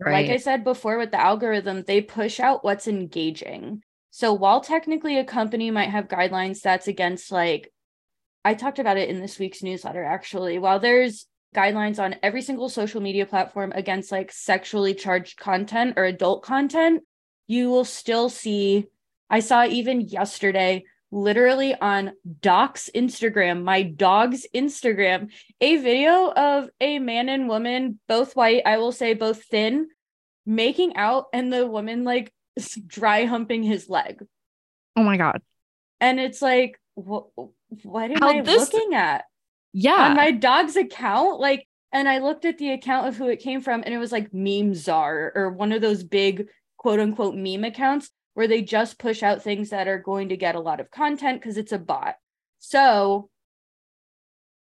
[0.00, 3.82] Like I said before with the algorithm, they push out what's engaging.
[4.10, 7.72] So while technically a company might have guidelines that's against like
[8.44, 10.58] I talked about it in this week's newsletter actually.
[10.58, 16.04] While there's guidelines on every single social media platform against like sexually charged content or
[16.04, 17.02] adult content,
[17.46, 18.86] you will still see
[19.30, 26.98] I saw even yesterday literally on Doc's Instagram, my dog's Instagram, a video of a
[26.98, 29.88] man and woman, both white, I will say both thin,
[30.46, 32.32] making out, and the woman like
[32.86, 34.24] dry humping his leg.
[34.96, 35.40] Oh my god.
[36.00, 37.26] And it's like, what
[37.82, 39.24] what am How I this- looking at?
[39.72, 40.10] Yeah.
[40.10, 43.60] On my dog's account, like, and I looked at the account of who it came
[43.60, 47.64] from, and it was like meme czar or one of those big quote unquote meme
[47.64, 50.90] accounts where they just push out things that are going to get a lot of
[50.90, 52.16] content because it's a bot.
[52.58, 53.30] So,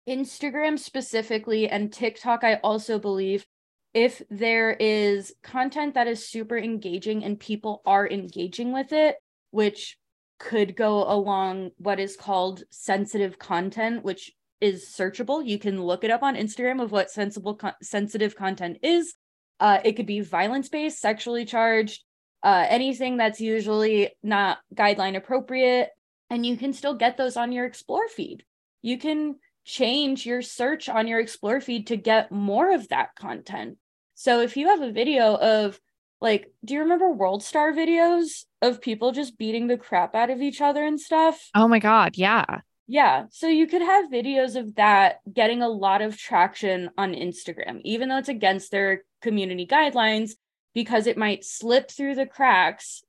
[0.07, 3.45] Instagram specifically and TikTok, I also believe
[3.93, 9.17] if there is content that is super engaging and people are engaging with it,
[9.51, 9.97] which
[10.39, 15.45] could go along what is called sensitive content, which is searchable.
[15.45, 19.13] You can look it up on Instagram of what sensible con- sensitive content is.
[19.59, 22.03] Uh, it could be violence based, sexually charged,
[22.43, 25.89] uh, anything that's usually not guideline appropriate,
[26.29, 28.43] and you can still get those on your explore feed.
[28.81, 33.77] You can change your search on your explore feed to get more of that content.
[34.15, 35.79] So if you have a video of
[36.19, 40.41] like, do you remember World Star videos of people just beating the crap out of
[40.41, 41.39] each other and stuff?
[41.55, 42.17] oh my god.
[42.17, 42.61] Yeah.
[42.87, 43.25] Yeah.
[43.31, 48.09] So you could have videos of that getting a lot of traction on Instagram, even
[48.09, 50.31] though it's against their community guidelines,
[50.73, 53.03] because it might slip through the cracks,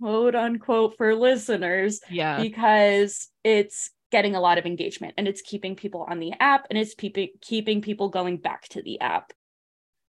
[0.00, 2.40] quote unquote, for listeners, Yeah.
[2.42, 6.78] because it's getting a lot of engagement and it's keeping people on the app and
[6.78, 9.32] it's keeping keeping people going back to the app.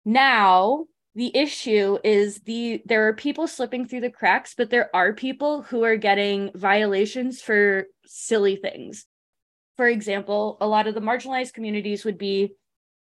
[0.06, 5.14] Now, the issue is the there are people slipping through the cracks, but there are
[5.14, 9.06] people who are getting violations for silly things.
[9.78, 12.54] For example, a lot of the marginalized communities would be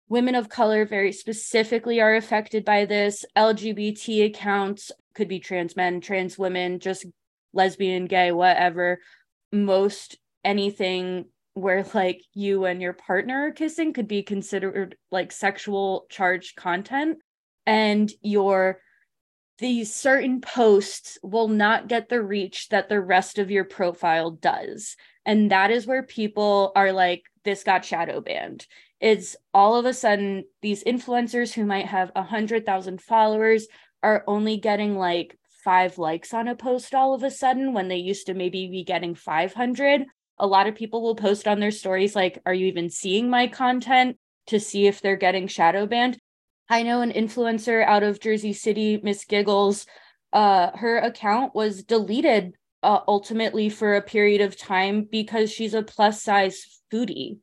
[0.09, 3.25] women of color very specifically are affected by this.
[3.37, 7.07] LGBT accounts could be trans men, trans women, just
[7.53, 9.01] lesbian, gay, whatever.
[9.53, 16.07] Most anything where like you and your partner are kissing could be considered like sexual
[16.09, 17.19] charged content
[17.67, 18.81] and your
[19.59, 24.97] these certain posts will not get the reach that the rest of your profile does
[25.27, 28.67] and that is where people are like this got shadow banned
[29.03, 33.67] it's all of a sudden these influencers who might have a hundred thousand followers
[34.03, 37.97] are only getting like five likes on a post all of a sudden when they
[37.97, 40.05] used to maybe be getting 500
[40.39, 43.47] a lot of people will post on their stories like are you even seeing my
[43.47, 44.17] content?
[44.49, 46.19] to see if they're getting shadow banned.
[46.69, 49.87] I know an influencer out of jersey city miss giggles
[50.33, 55.83] uh her account was deleted uh, ultimately for a period of time because she's a
[55.83, 57.39] plus size foodie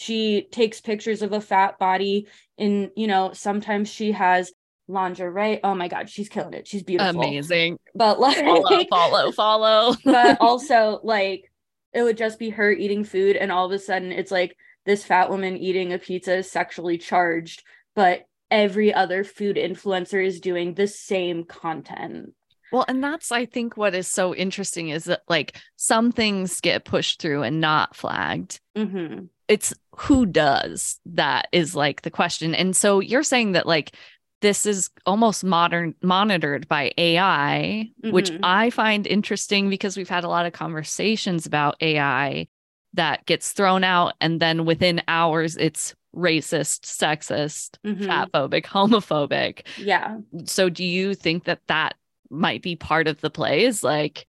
[0.00, 4.50] she takes pictures of a fat body and you know sometimes she has
[4.88, 7.78] lingerie oh my god she's killing it she's beautiful Amazing.
[7.94, 9.94] but like Follow, follow, follow.
[10.04, 11.52] but also like
[11.92, 15.04] it would just be her eating food and all of a sudden it's like this
[15.04, 17.62] fat woman eating a pizza is sexually charged
[17.94, 22.32] but every other food influencer is doing the same content
[22.72, 26.84] Well, and that's I think what is so interesting is that like some things get
[26.84, 28.60] pushed through and not flagged.
[28.74, 32.54] hmm It's who does that is like the question.
[32.54, 33.94] And so you're saying that like
[34.42, 38.38] this is almost modern monitored by AI, which Mhm.
[38.44, 42.46] I find interesting because we've had a lot of conversations about AI
[42.94, 48.06] that gets thrown out and then within hours it's racist, sexist, Mhm.
[48.06, 49.66] fatphobic, homophobic.
[49.78, 51.96] yeah So do you think that that
[52.30, 54.26] might be part of the play is like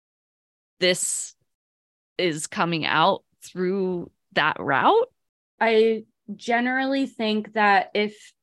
[0.79, 1.35] this
[2.17, 5.09] is coming out through that route?
[5.61, 6.03] I
[6.35, 8.33] generally think that if,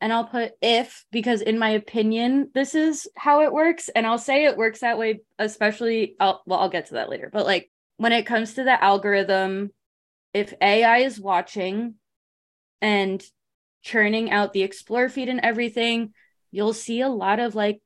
[0.00, 3.90] and I'll put if because in my opinion, this is how it works.
[3.90, 7.28] And I'll say it works that way, especially, I'll, well, I'll get to that later.
[7.30, 9.72] But like when it comes to the algorithm,
[10.32, 11.96] if AI is watching
[12.80, 13.22] and
[13.82, 16.14] churning out the explore feed and everything,
[16.50, 17.80] you'll see a lot of like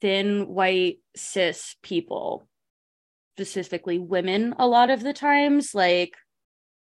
[0.00, 2.48] thin white cis people,
[3.36, 6.14] specifically women, a lot of the times, like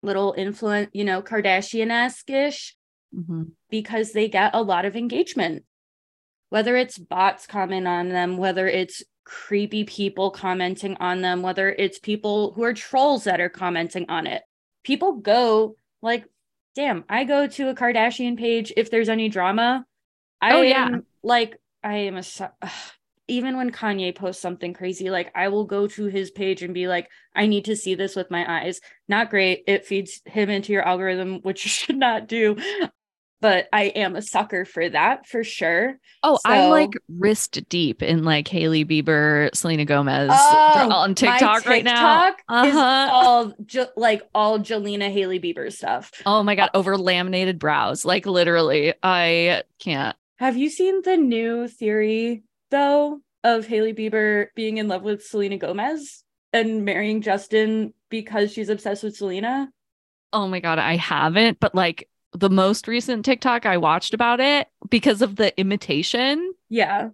[0.02, 2.76] little influence, you know, Kardashian esque ish,
[3.14, 3.44] mm-hmm.
[3.70, 5.64] because they get a lot of engagement.
[6.50, 11.98] Whether it's bots comment on them, whether it's creepy people commenting on them, whether it's
[11.98, 14.42] people who are trolls that are commenting on it.
[14.84, 16.24] People go like
[16.74, 19.84] damn, I go to a Kardashian page if there's any drama.
[20.40, 20.86] I Oh, yeah.
[20.86, 22.22] am like I am a
[22.62, 22.70] ugh.
[23.28, 26.88] even when Kanye posts something crazy, like I will go to his page and be
[26.88, 28.80] like, I need to see this with my eyes.
[29.08, 29.64] Not great.
[29.66, 32.56] It feeds him into your algorithm, which you should not do.
[33.40, 35.94] But I am a sucker for that for sure.
[36.24, 41.84] Oh, I'm like wrist deep in like Hailey Bieber, Selena Gomez Oh, on TikTok right
[41.84, 42.24] now.
[42.24, 43.08] TikTok is Uh-huh.
[43.12, 46.10] all ju- like all Jelena Hailey Bieber stuff.
[46.26, 48.04] Oh my god, over laminated brows.
[48.04, 50.16] Like literally, I can't.
[50.40, 55.58] Have you seen the new theory though of Hailey Bieber being in love with Selena
[55.58, 59.68] Gomez and marrying Justin because she's obsessed with Selena?
[60.32, 64.68] Oh my god, I haven't, but like the most recent TikTok I watched about it
[64.90, 66.52] because of the imitation.
[66.68, 67.10] Yeah.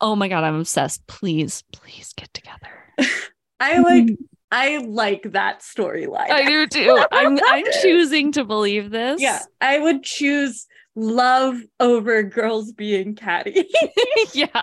[0.00, 1.06] Oh my god, I'm obsessed.
[1.06, 2.68] Please, please get together.
[3.60, 4.24] I like mm-hmm.
[4.50, 6.30] I like that storyline.
[6.30, 7.04] I do too.
[7.12, 9.20] I'm I'm choosing to believe this.
[9.20, 10.66] Yeah, I would choose
[10.98, 13.68] love over girls being catty.
[14.32, 14.62] yeah.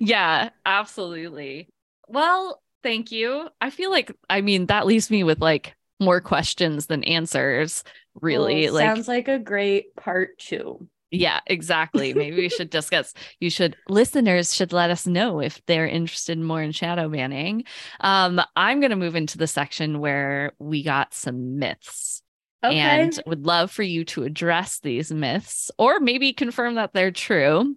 [0.00, 1.68] Yeah, absolutely.
[2.08, 3.48] Well, thank you.
[3.60, 7.82] I feel like I mean that leaves me with like more questions than answers,
[8.20, 8.70] really.
[8.70, 10.88] Like sounds like a great part two.
[11.10, 12.14] yeah, exactly.
[12.14, 16.62] Maybe we should discuss you should listeners should let us know if they're interested more
[16.62, 17.64] in shadow banning.
[18.00, 22.22] Um I'm going to move into the section where we got some myths.
[22.66, 22.78] Okay.
[22.78, 27.76] and would love for you to address these myths or maybe confirm that they're true.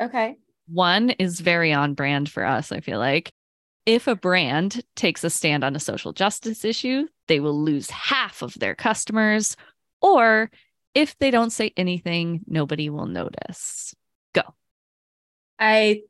[0.00, 0.36] okay.
[0.66, 3.32] One is very on brand for us, I feel like.
[3.86, 8.40] If a brand takes a stand on a social justice issue, they will lose half
[8.40, 9.56] of their customers.
[10.00, 10.50] Or
[10.94, 13.94] if they don't say anything, nobody will notice.
[14.32, 14.42] Go.
[15.58, 16.02] I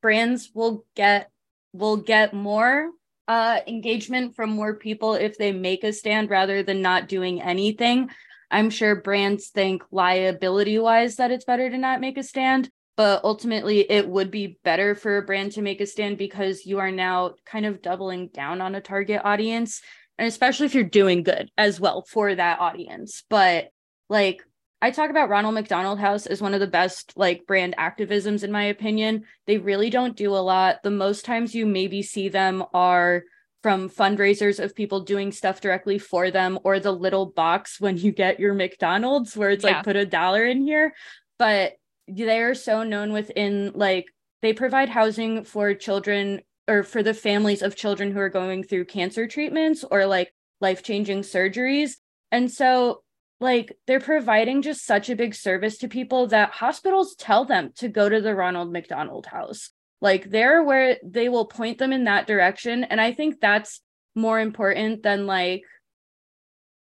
[0.00, 1.30] brands will get
[1.72, 2.90] will get more
[3.28, 8.10] uh engagement from more people if they make a stand rather than not doing anything.
[8.50, 13.24] I'm sure brands think liability wise that it's better to not make a stand, but
[13.24, 16.90] ultimately it would be better for a brand to make a stand because you are
[16.90, 19.80] now kind of doubling down on a target audience
[20.18, 23.24] and especially if you're doing good as well for that audience.
[23.28, 23.70] But
[24.08, 24.42] like
[24.82, 28.50] I talk about Ronald McDonald House as one of the best like brand activisms in
[28.50, 29.22] my opinion.
[29.46, 30.82] They really don't do a lot.
[30.82, 33.22] The most times you maybe see them are
[33.62, 38.10] from fundraisers of people doing stuff directly for them or the little box when you
[38.10, 39.76] get your McDonald's where it's Yeah.
[39.76, 40.92] like put a dollar in here.
[41.38, 41.74] But
[42.08, 44.06] they are so known within like
[44.42, 48.86] they provide housing for children or for the families of children who are going through
[48.86, 51.92] cancer treatments or like life-changing surgeries.
[52.32, 53.01] And so
[53.42, 57.88] like they're providing just such a big service to people that hospitals tell them to
[57.88, 59.70] go to the Ronald McDonald House.
[60.00, 62.84] Like they're where they will point them in that direction.
[62.84, 63.80] And I think that's
[64.14, 65.64] more important than like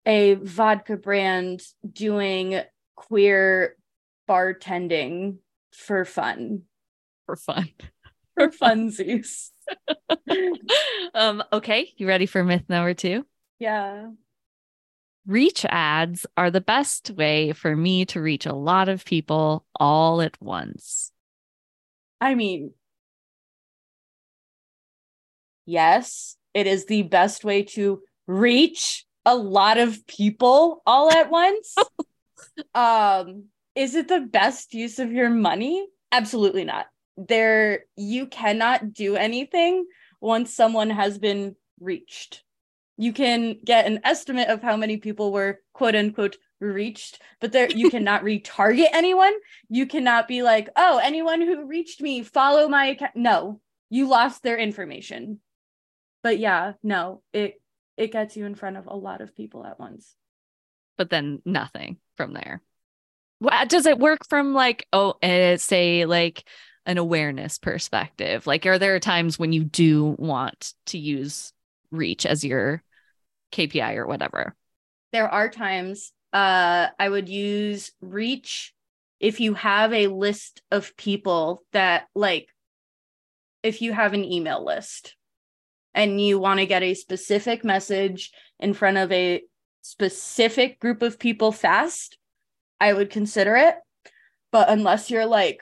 [0.06, 2.62] a vodka brand doing
[2.96, 3.76] queer
[4.30, 5.38] bartending
[5.72, 6.64] for fun,
[7.26, 7.70] For fun.
[8.36, 9.50] for funsies.
[11.14, 13.26] um, okay, you ready for myth number two?
[13.60, 14.10] Yeah.
[15.26, 20.22] Reach ads are the best way for me to reach a lot of people all
[20.22, 21.12] at once.
[22.20, 22.74] I mean,
[25.66, 31.76] yes, it is the best way to reach a lot of people all at once.
[32.76, 33.46] um,
[33.76, 35.88] is it the best use of your money?
[36.12, 36.88] Absolutely not.
[37.16, 39.86] There, you cannot do anything
[40.20, 42.44] once someone has been reached.
[42.98, 47.70] You can get an estimate of how many people were quote unquote reached, but there
[47.70, 49.34] you cannot retarget anyone.
[49.70, 53.16] You cannot be like, oh, anyone who reached me, follow my account.
[53.16, 55.40] No, you lost their information.
[56.24, 57.62] But yeah, no, it
[57.98, 60.16] it gets you in front of a lot of people at once.
[60.98, 62.62] but then nothing from there.
[63.68, 66.48] Does it work from like, oh, uh, say like
[66.86, 68.48] an awareness perspective?
[68.48, 71.53] Like, are there times when you do want to use
[71.94, 72.84] reach as your
[73.52, 74.56] KPI or whatever?
[75.12, 78.74] There are times uh I would use reach
[79.20, 82.50] if you have a list of people that like
[83.62, 85.16] if you have an email list
[85.94, 89.42] and you want to get a specific message in front of a
[89.82, 92.18] specific group of people fast,
[92.80, 93.76] I would consider it.
[94.52, 95.62] But unless you're like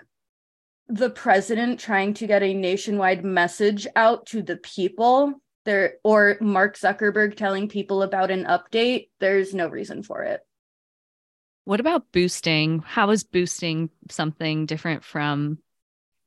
[0.87, 5.33] the president trying to get a nationwide message out to the people,
[5.65, 10.41] there or Mark Zuckerberg telling people about an update, there's no reason for it.
[11.65, 12.79] What about boosting?
[12.79, 15.59] How is boosting something different from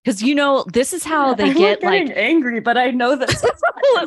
[0.05, 3.45] Because you know, this is how they I'm get like angry, but I know this.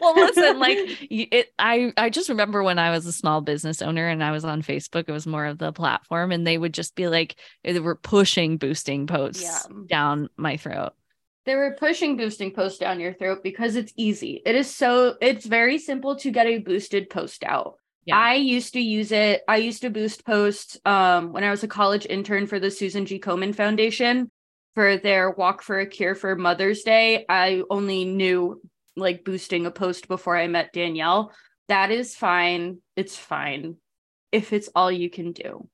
[0.00, 0.78] well listen like
[1.10, 4.44] it i i just remember when i was a small business owner and i was
[4.44, 7.80] on facebook it was more of the platform and they would just be like they
[7.80, 9.76] were pushing boosting posts Yeah.
[9.88, 10.92] down my throat
[11.46, 14.42] they were pushing boosting posts down your throat because it's easy.
[14.44, 17.74] It is so it's very simple to get a boosted post out.
[18.06, 18.18] Yeah.
[18.18, 19.42] I used to use it.
[19.48, 23.06] I used to boost posts um, when I was a college intern for the Susan
[23.06, 23.18] G.
[23.18, 24.30] Komen Foundation
[24.74, 27.24] for their Walk for a Cure for Mother's Day.
[27.28, 28.60] I only knew
[28.96, 31.32] like boosting a post before I met Danielle.
[31.68, 32.78] That is fine.
[32.94, 33.76] It's fine
[34.32, 35.68] if it's all you can do.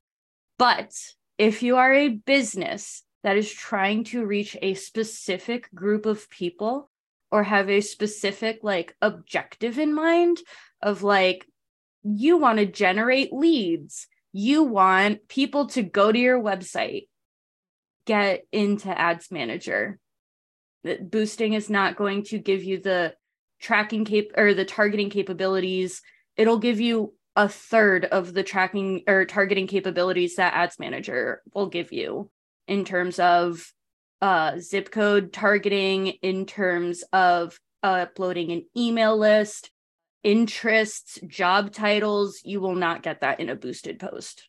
[0.58, 0.92] But
[1.38, 6.90] if you are a business that is trying to reach a specific group of people
[7.30, 10.38] or have a specific like objective in mind
[10.82, 11.46] of like
[12.02, 14.08] you want to generate leads.
[14.32, 17.08] You want people to go to your website
[18.06, 19.98] get into ads manager.
[20.84, 23.14] That boosting is not going to give you the
[23.60, 26.00] tracking cap or the targeting capabilities.
[26.36, 31.68] It'll give you a third of the tracking or targeting capabilities that ads manager will
[31.68, 32.30] give you
[32.70, 33.70] in terms of
[34.22, 39.70] uh, zip code targeting, in terms of uploading an email list,
[40.22, 42.40] interests, job titles.
[42.44, 44.48] You will not get that in a boosted post.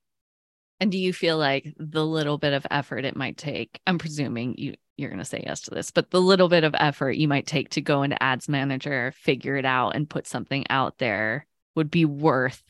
[0.80, 4.55] and do you feel like the little bit of effort it might take i'm presuming
[4.57, 7.28] you you're going to say yes to this but the little bit of effort you
[7.28, 11.45] might take to go into ads manager figure it out and put something out there
[11.76, 12.61] would be worth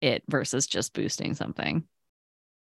[0.00, 1.84] it versus just boosting something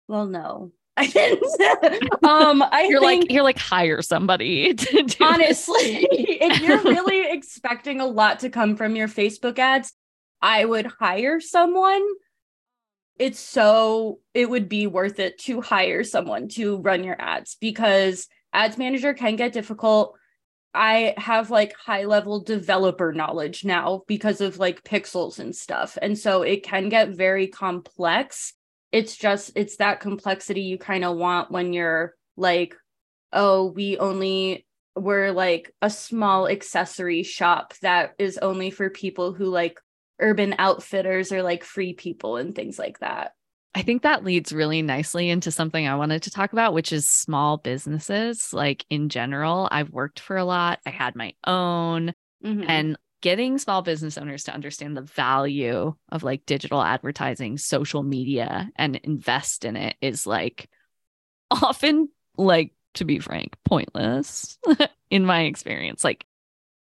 [0.09, 2.25] Well, no, I didn't.
[2.25, 7.31] um, I you're think like you're like hire somebody to do honestly, if you're really
[7.31, 9.93] expecting a lot to come from your Facebook ads,
[10.41, 12.03] I would hire someone.
[13.19, 18.27] It's so it would be worth it to hire someone to run your ads because
[18.55, 20.17] ads manager can get difficult.
[20.73, 25.97] I have like high level developer knowledge now because of like pixels and stuff.
[26.01, 28.55] And so it can get very complex.
[28.97, 32.75] It's just, it's that complexity you kind of want when you're like,
[33.31, 39.45] oh, we only, we're like a small accessory shop that is only for people who
[39.45, 39.79] like
[40.19, 43.33] urban outfitters or like free people and things like that.
[43.75, 47.07] I think that leads really nicely into something I wanted to talk about, which is
[47.07, 48.55] small businesses.
[48.55, 52.65] Like in general, I've worked for a lot, I had my own, Mhm.
[52.67, 58.71] and getting small business owners to understand the value of like digital advertising, social media,
[58.77, 60.69] and invest in it is like
[61.51, 64.59] often, like, to be frank, pointless
[65.11, 66.03] in my experience.
[66.03, 66.25] Like,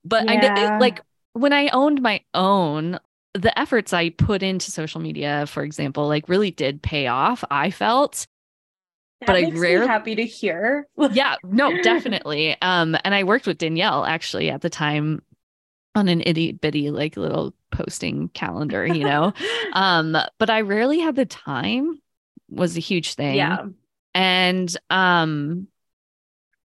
[0.04, 0.54] but I Yeah.
[0.54, 1.00] did like
[1.32, 2.98] when I owned my own,
[3.34, 7.42] the efforts I put into social media, for example, like really did pay off.
[7.50, 8.26] I felt,
[9.20, 10.86] That but I rarely- happy to hear.
[11.12, 12.56] yeah, no, definitely.
[12.62, 15.22] Um, and I worked with Danielle actually at the time
[15.94, 19.32] on an itty bitty like little posting calendar, you know.
[19.72, 22.00] um, but I rarely had the time
[22.48, 23.36] was a huge thing.
[23.36, 23.66] yeah.
[24.14, 25.68] And um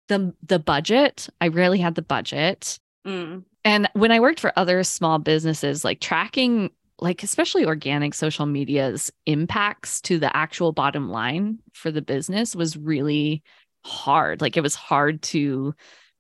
[0.08, 2.80] the the budget, I rarely had the budget.
[3.06, 3.44] Mm.
[3.66, 6.70] And when I worked for other small businesses, like tracking,
[7.00, 12.78] like especially organic social media's impacts to the actual bottom line for the business was
[12.78, 13.42] really
[13.86, 14.42] hard.
[14.42, 15.74] Like it was hard to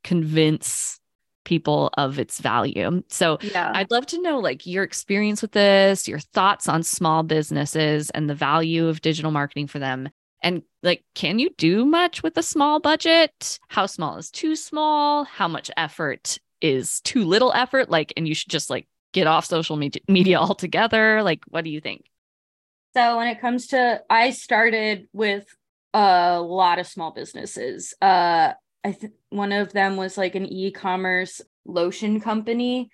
[0.04, 0.99] convince
[1.43, 3.03] people of its value.
[3.09, 3.71] So Yeah.
[3.73, 8.29] I'd love to know like your experience with this, your thoughts on small businesses and
[8.29, 10.09] the value of digital marketing for them.
[10.41, 13.59] And like, can you do much with a small budget?
[13.69, 15.23] How small is too small?
[15.23, 17.89] How much effort is too little effort?
[17.89, 21.23] Like, and you should just like get off social media, media altogether.
[21.23, 22.05] Like, what do you think?
[22.95, 25.45] So when it comes to I started with
[25.93, 27.93] a lot of small businesses.
[28.01, 28.53] Uh
[28.84, 32.89] I think one of them was like an e-commerce lotion company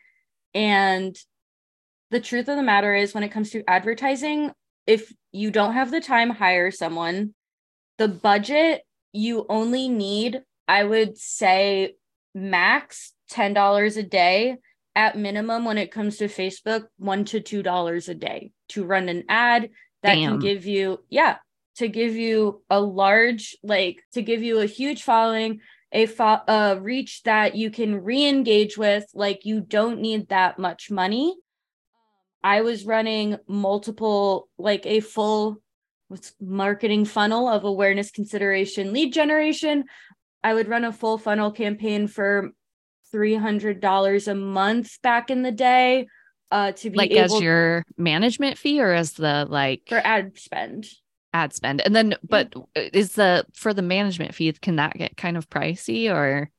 [0.53, 1.17] and
[2.11, 4.51] the truth of the matter is when it comes to advertising,
[4.87, 7.35] if you don't have the time hire someone.
[7.97, 11.95] The budget you only need I would say
[12.35, 14.57] max $10 a day
[14.95, 19.09] at minimum when it comes to Facebook, one to two dollars a day to run
[19.09, 19.69] an ad
[20.03, 20.33] that Damn.
[20.33, 21.37] can give you, yeah,
[21.77, 25.61] to give you a large, like to give you a huge following,
[25.91, 29.05] a fo- uh, reach that you can re-engage with.
[29.13, 31.35] Like you don't need that much money.
[32.43, 35.61] I was running multiple, like a full
[36.39, 39.85] marketing funnel of awareness, consideration, lead generation.
[40.43, 42.51] I would run a full funnel campaign for
[43.13, 46.07] $300 a month back in the day
[46.51, 50.37] uh to be Like able as your management fee or as the like for ad
[50.37, 50.87] spend
[51.33, 51.81] ad spend.
[51.81, 52.61] And then, but uh,
[52.93, 56.49] is the for the management fee, can that get kind of pricey or?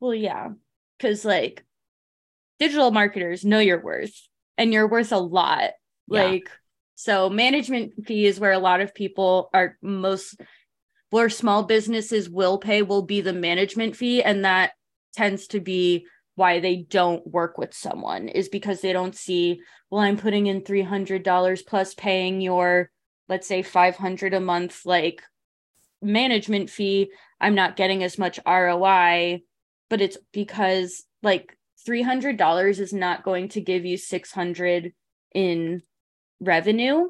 [0.00, 0.50] Well, yeah,
[0.98, 1.64] because like
[2.58, 4.28] digital marketers know your worth
[4.58, 5.70] and you're worth a lot.
[6.08, 6.24] Yeah.
[6.24, 6.50] Like,
[6.94, 10.40] so management fee is where a lot of people are most
[11.10, 14.22] where small businesses will pay will be the management fee.
[14.22, 14.72] And that
[15.14, 20.02] tends to be why they don't work with someone is because they don't see, well,
[20.02, 22.90] I'm putting in $300 plus paying your,
[23.28, 25.22] let's say 500 a month, like
[26.02, 27.10] management fee.
[27.40, 29.42] I'm not getting as much ROI,
[29.90, 31.56] but it's because like
[31.86, 34.92] $300 is not going to give you 600
[35.34, 35.82] in
[36.40, 37.08] revenue,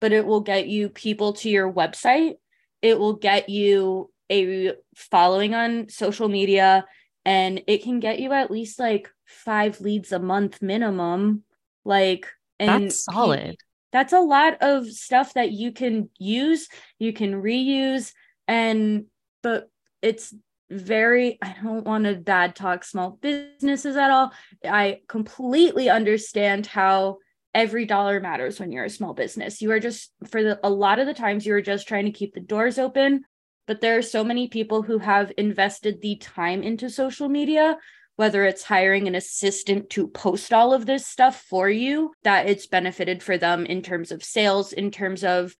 [0.00, 2.34] but it will get you people to your website.
[2.82, 6.86] It will get you a following on social media
[7.24, 11.44] and it can get you at least like 5 leads a month minimum.
[11.84, 12.26] Like
[12.58, 13.56] and That's solid.
[13.92, 16.68] That's a lot of stuff that you can use,
[16.98, 18.12] you can reuse
[18.46, 19.06] and
[19.42, 19.70] but
[20.02, 20.34] it's
[20.70, 24.32] very I don't want to bad talk small businesses at all.
[24.64, 27.18] I completely understand how
[27.54, 29.60] every dollar matters when you're a small business.
[29.60, 32.12] You are just for the, a lot of the times you are just trying to
[32.12, 33.24] keep the doors open,
[33.66, 37.76] but there are so many people who have invested the time into social media
[38.20, 42.66] whether it's hiring an assistant to post all of this stuff for you that it's
[42.66, 45.56] benefited for them in terms of sales in terms of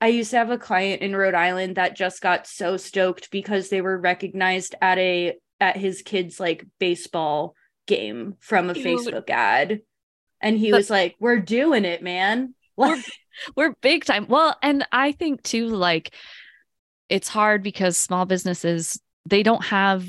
[0.00, 3.68] I used to have a client in Rhode Island that just got so stoked because
[3.68, 7.54] they were recognized at a at his kid's like baseball
[7.86, 8.84] game from a Dude.
[8.84, 9.82] Facebook ad.
[10.40, 12.56] And he But- was like, We're doing it, man.
[12.76, 13.04] Like,
[13.54, 14.26] We're big time.
[14.28, 16.12] Well, and I think too, like
[17.08, 20.04] it's hard because small businesses, they don't have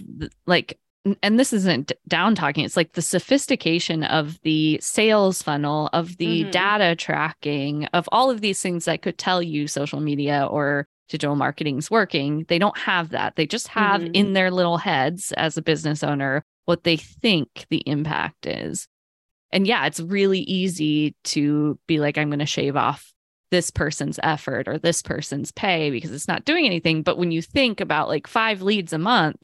[0.48, 0.80] like,
[1.22, 6.46] and this isn't down talking, it's like the sophistication of the sales funnel, of the
[6.46, 6.52] Mhm.
[6.52, 11.36] data tracking, of all of these things that could tell you social media or digital
[11.36, 12.46] marketing's working.
[12.48, 13.36] They don't have that.
[13.36, 14.12] They just have Mhm.
[14.14, 18.88] in their little heads as a business owner what they think the impact is.
[19.52, 23.12] And yeah, it's really easy to be like, I'm going to shave off
[23.52, 27.04] this person's effort or this person's pay because it's not doing anything.
[27.04, 29.38] But when you think about like five leads a month,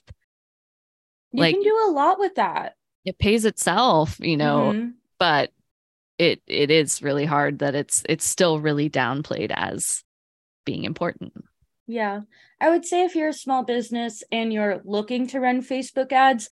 [1.32, 2.76] you Like- can do a lot with that.
[3.06, 4.94] it pays itself, you know, Mhm.
[5.18, 5.52] but
[6.18, 10.04] it it is really hard that it's it's still really downplayed as
[10.66, 11.34] being important.
[11.88, 12.22] Yeah.
[12.62, 16.50] I would say if you're a small business and you're looking to run Facebook ads,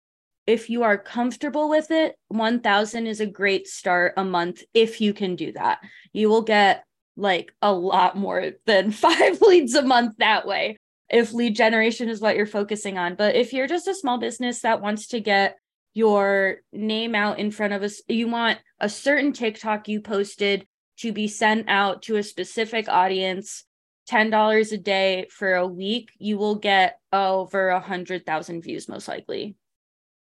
[0.46, 5.12] if you are comfortable with it, 1000 is a great start a month if you
[5.12, 5.80] can do that.
[6.12, 6.84] You will get
[7.16, 10.78] like a lot more than 5 leads a month that way
[11.08, 13.14] if lead generation is what you're focusing on.
[13.14, 15.56] But if you're just a small business that wants to get
[15.94, 20.66] your name out in front of us, you want a certain TikTok you posted
[20.98, 23.64] to be sent out to a specific audience
[24.08, 29.08] $10 a day for a week, you will get over a hundred thousand views, most
[29.08, 29.56] likely.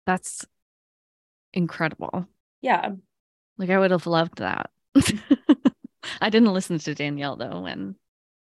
[0.06, 0.44] That's
[1.52, 2.26] incredible.
[2.60, 2.90] Yeah.
[3.56, 4.70] Like I would have loved that.
[6.20, 7.96] I didn't listen to Danielle though when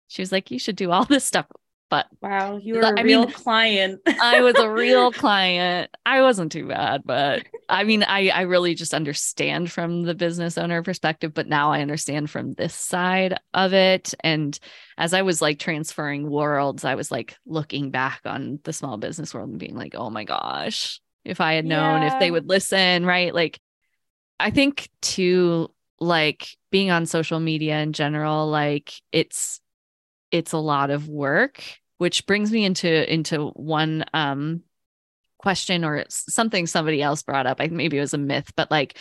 [0.07, 1.45] she was like, you should do all this stuff.
[1.93, 2.57] But Wow.
[2.57, 4.01] You But, are a I real mean- client.
[4.19, 5.91] I was a real client.
[6.07, 10.57] I wasn't too bad, but I mean, I I really just understand from the business
[10.57, 14.15] owner perspective, but now I understand from this side of it.
[14.21, 14.57] And
[14.97, 19.31] as I was like transferring worlds, I was like looking back on the small business
[19.31, 23.05] world and being like, oh my gosh, if I had known if they would listen,
[23.05, 23.35] right?
[23.35, 23.59] Like,
[24.39, 25.69] I think too,
[25.99, 29.59] like being on social media in general, like it's
[30.31, 31.63] it's a lot of work
[32.03, 34.61] which brings me into into one um
[35.37, 38.97] question or something somebody else brought up i maybe it was a myth but like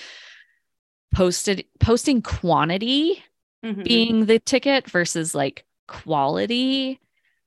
[1.13, 3.23] posted posting quantity
[3.65, 3.85] Mhm.
[3.85, 7.01] being the ticket versus like quality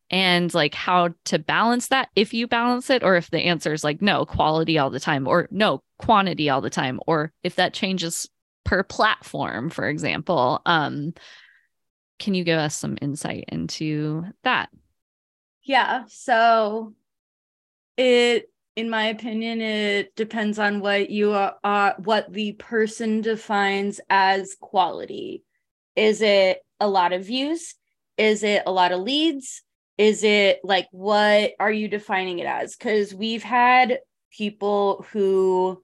[0.10, 3.84] and like how to balance that if you balance it or if the answer is
[3.84, 7.74] like no quality all the time or no quantity all the time or if that
[7.74, 8.30] changes
[8.66, 11.14] per platform for example um
[12.20, 14.70] can you give us some insight into that
[15.66, 16.04] Yeah.
[16.08, 16.94] So
[17.98, 24.00] it, in my opinion, it depends on what you are, uh, what the person defines
[24.10, 25.44] as quality.
[25.96, 27.74] Is it a lot of views?
[28.18, 29.64] Is it a lot of leads?
[29.98, 32.76] Is it like, what are you defining it as?
[32.76, 34.00] Because we've had
[34.32, 35.82] people who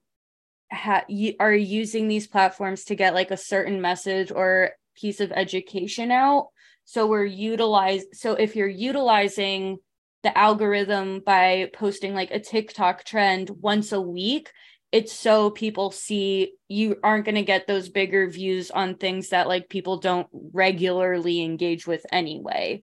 [0.70, 1.06] ha-
[1.40, 6.48] are using these platforms to get like a certain message or piece of education out.
[6.92, 9.78] So we're utilize so if you're utilizing
[10.22, 14.52] the algorithm by posting like a TikTok trend once a week,
[14.92, 19.48] it's so people see you aren't going to get those bigger views on things that
[19.48, 22.82] like people don't regularly engage with anyway.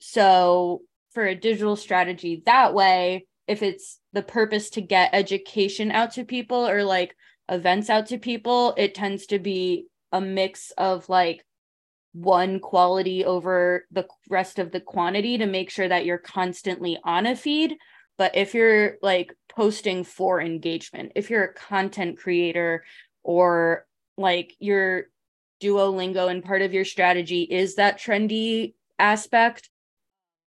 [0.00, 0.82] So
[1.12, 6.24] for a digital strategy that way, if it's the purpose to get education out to
[6.24, 7.14] people or like
[7.48, 11.44] events out to people, it tends to be a mix of like
[12.12, 17.26] one quality over the rest of the quantity to make sure that you're constantly on
[17.26, 17.76] a feed.
[18.18, 22.84] But if you're like posting for engagement, if you're a content creator
[23.22, 23.86] or
[24.16, 25.04] like your
[25.62, 29.70] Duolingo and part of your strategy is that trendy aspect,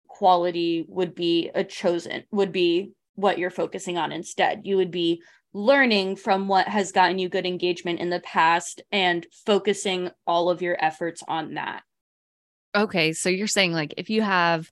[0.08, 4.62] quality would be a chosen, would be what you're focusing on instead.
[4.66, 5.22] You would be
[5.54, 10.62] learning from what has gotten you good engagement in the past and focusing all of
[10.62, 11.84] your efforts on that.
[12.76, 13.14] Okay.
[13.14, 14.72] So you're saying like if you have,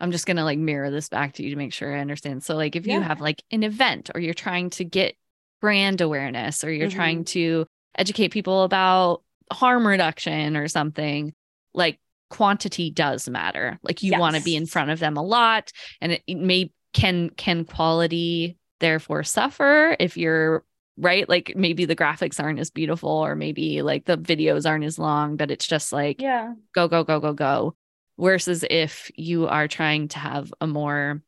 [0.00, 2.42] I'm just going to like mirror this back to you to make sure I understand.
[2.42, 5.14] So, like if you have like an event or you're trying to get
[5.60, 6.94] brand awareness or you're Mhm.
[6.94, 7.66] trying to
[7.96, 9.22] educate people about
[9.52, 11.34] harm reduction or something,
[11.74, 13.78] like quantity does matter.
[13.82, 15.70] Like you want to be in front of them a lot
[16.00, 20.62] and it, it may can can quality therefore suffer if you're
[20.98, 24.98] right like maybe the graphics aren't as beautiful or maybe like the videos aren't as
[24.98, 26.52] long but it's just like Yeah.
[26.74, 27.74] go go go go go
[28.18, 31.22] versus if you are trying to have a more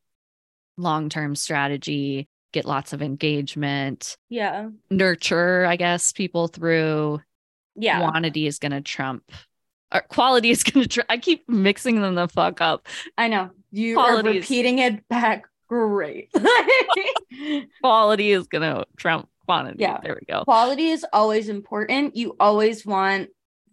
[0.76, 4.68] long-term strategy get lots of engagement Yeah.
[4.90, 7.20] nurture i guess people through
[7.74, 8.00] Yeah.
[8.00, 9.32] quantity is going to trump
[9.94, 12.86] or quality is going to tr- i keep mixing them the fuck up
[13.16, 13.50] I know.
[13.70, 16.30] You Quality are is- repeating it back great.
[17.82, 19.98] quality is going to trump quantity Yeah.
[20.02, 22.16] there we go Quality is always important.
[22.16, 23.28] You always want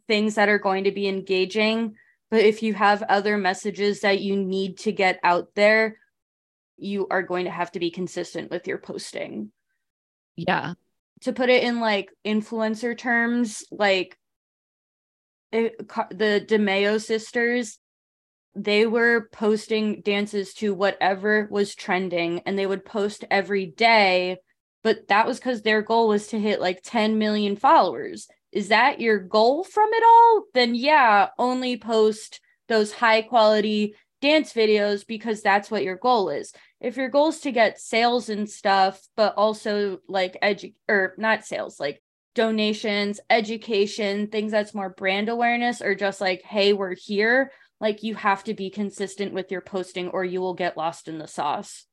[0.07, 1.95] things that are going to be engaging,
[2.29, 5.97] but if you have other messages that you need to get out there,
[6.77, 9.51] you are going to have to be consistent with your posting.
[10.35, 10.73] yeah
[11.21, 14.17] to put it in like influencer terms, like
[15.51, 15.75] it,
[16.09, 17.77] the D'Amelio sisters,
[18.55, 24.37] they were posting dances to whatever was trending and they would post every day.
[24.83, 28.27] But that was because their goal was to hit like 10 million followers.
[28.51, 30.43] Is that your goal from it all?
[30.53, 36.53] Then, yeah, only post those high quality dance videos because that's what your goal is
[36.81, 41.45] if your goal is to get sales and stuff, but also like edu or not
[41.45, 42.01] sales, like
[42.33, 48.15] donations, education, things that's more brand awareness, or just like, hey, we're here, like you
[48.15, 51.85] have to be consistent with your posting or you will get lost in the sauce.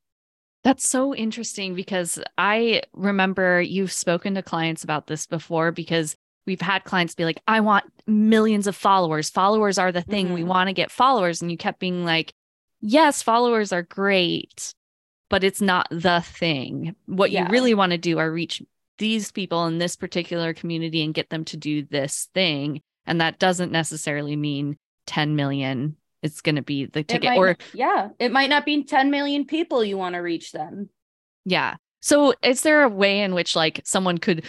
[0.63, 6.15] That's so interesting because I remember you've spoken to clients about this before because
[6.45, 9.29] we've had clients be like, I want millions of followers.
[9.29, 10.33] Followers are the thing.
[10.33, 10.47] We Mhm.
[10.47, 11.41] want to get followers.
[11.41, 12.33] And you kept being like,
[12.81, 14.73] yes, followers are great,
[15.29, 16.95] but it's not the thing.
[17.05, 17.45] What Yeah.
[17.45, 18.61] you really want to do are reach
[18.97, 22.81] these people in this particular community and get them to do this thing.
[23.05, 24.77] And that doesn't necessarily mean
[25.09, 25.95] 10 million.
[26.21, 29.45] It's going to be the ticket might, or yeah, it might not be 10 million
[29.45, 30.89] people you want to reach them.
[31.45, 31.77] Yeah.
[32.01, 34.45] So is there a way in which like someone could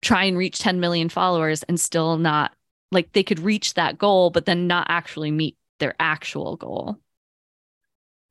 [0.00, 2.52] try and reach 10 million followers and still not
[2.92, 6.98] like they could reach that goal, but then not actually meet their actual goal?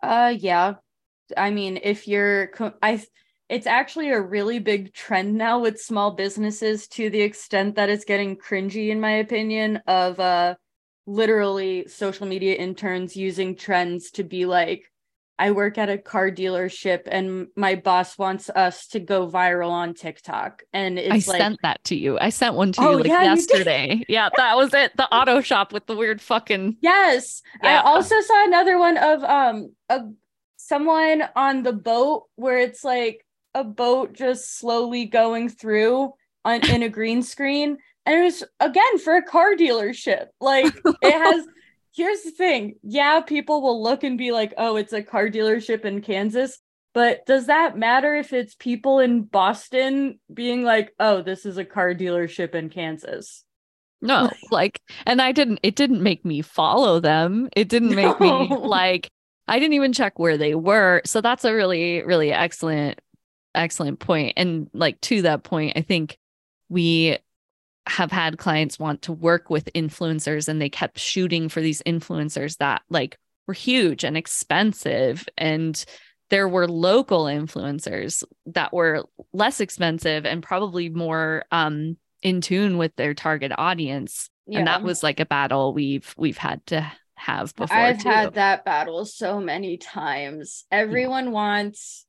[0.02, 0.76] Uh yeah.
[1.36, 2.52] I mean, if you're
[2.82, 3.04] I
[3.50, 8.06] it's actually a really big trend now with small businesses to the extent that it's
[8.06, 10.56] getting cringy in my opinion of uh
[11.08, 14.84] literally social media interns using trends to be like
[15.40, 19.94] I work at a car dealership and my boss wants us to go viral on
[19.94, 22.18] TikTok and it's I like sent that to you.
[22.20, 24.04] I sent one to Oh, you like yeah, you yesterday.
[24.10, 24.98] yeah, that was it.
[24.98, 27.42] The auto shop with the weird fucking Yes.
[27.64, 27.82] Yeah.
[27.82, 30.02] I also saw another one of um a
[30.58, 36.84] someone on the boat where it's like a boat just slowly going through on in
[36.84, 37.78] a green screen.
[38.08, 40.28] And it was again for a car dealership.
[40.40, 41.46] Like it has
[41.94, 42.76] here's the thing.
[42.84, 46.58] Yeah, people will look and be like, oh, it's a car dealership in Kansas.
[46.94, 51.66] But does that matter if it's people in Boston being like, oh, this is a
[51.66, 53.44] car dealership in Kansas?
[54.02, 57.50] No, like, and I didn't, it didn't make me follow them.
[57.56, 59.10] It didn't make me like,
[59.48, 61.02] I didn't even check where they were.
[61.06, 63.02] So that's a really, really excellent,
[63.54, 64.34] excellent point.
[64.38, 66.18] And like, to that point, I think
[66.70, 67.18] we
[67.88, 72.58] have had clients want to work with influencers and they kept shooting for these influencers
[72.58, 73.18] that like
[73.48, 75.28] were huge and expensive.
[75.38, 75.84] And
[76.30, 82.96] there were local influencers that were less expensive and probably more, um, in tune with
[82.96, 84.60] their target audience yeah.
[84.60, 88.10] and that was like a battle we've we've had to have before I've too.
[88.10, 90.66] had that battle so many times.
[90.72, 92.06] Everyone wants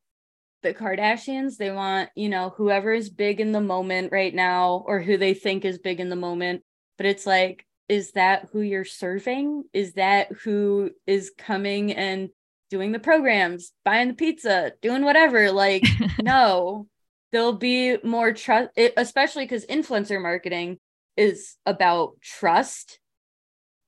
[0.62, 1.56] the Kardashians.
[1.56, 5.34] They want, you know, whoever is big in the moment right now or who they
[5.34, 6.62] think is big in the moment.
[6.96, 9.64] But it's like, is that who you're serving?
[9.72, 12.28] Is that who is coming and
[12.70, 15.50] doing the programs, buying the pizza, doing whatever?
[15.52, 15.84] Like,
[16.22, 16.86] no,
[17.32, 20.78] there'll be more trust, especially because influencer marketing
[21.16, 23.00] is about trust.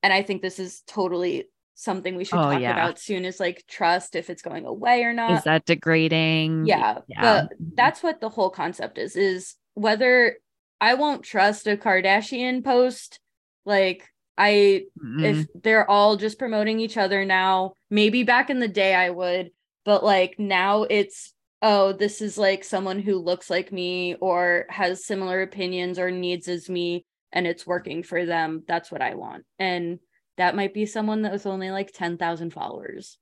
[0.03, 1.50] And I think this is totally
[1.81, 2.71] something we should Oh, talk yeah.
[2.73, 6.65] about soon is like trust if it's going away or not Is that degrading?
[6.65, 7.21] yeah, Yeah.
[7.21, 10.37] but that's what the whole concept is is whether
[10.79, 13.19] i won't trust a kardashian post
[13.65, 14.07] like
[14.37, 15.23] i Mm-mm.
[15.23, 19.51] if they're all just promoting each other now maybe back in the day i would
[19.85, 25.05] but like now it's oh this is like someone who looks like me or has
[25.05, 29.45] similar opinions or needs as me and it's working for them that's what i want
[29.57, 29.99] and
[30.37, 33.17] that might be someone that was only like 10,000 followers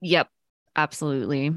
[0.00, 0.28] Yep,
[0.76, 1.52] absolutely.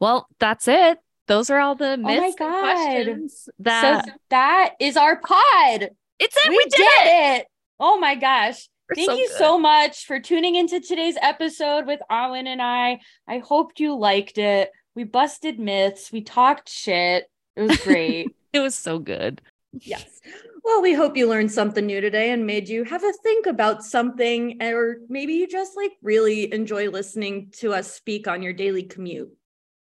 [0.00, 0.98] Well, that's it.
[1.26, 2.62] Those are all the Oh my myths God.
[2.62, 6.48] questions that so that is our pod it's it.
[6.48, 7.40] we, We, did, did it.
[7.40, 7.46] it.
[7.78, 8.68] Oh my gosh.
[8.88, 9.36] We're Thank so you good.
[9.36, 13.00] so much for tuning into today's episode with Abhainn and I.
[13.28, 14.70] I hoped you liked it.
[14.94, 17.24] We busted myths, we talked shit.
[17.56, 18.28] It was great.
[18.52, 19.42] It was so good.
[19.82, 20.20] Yes.
[20.64, 23.84] Well, we hope you learned something new today and made you have a think about
[23.84, 28.82] something, or maybe you just like really enjoy listening to us speak on your daily
[28.82, 29.30] commute.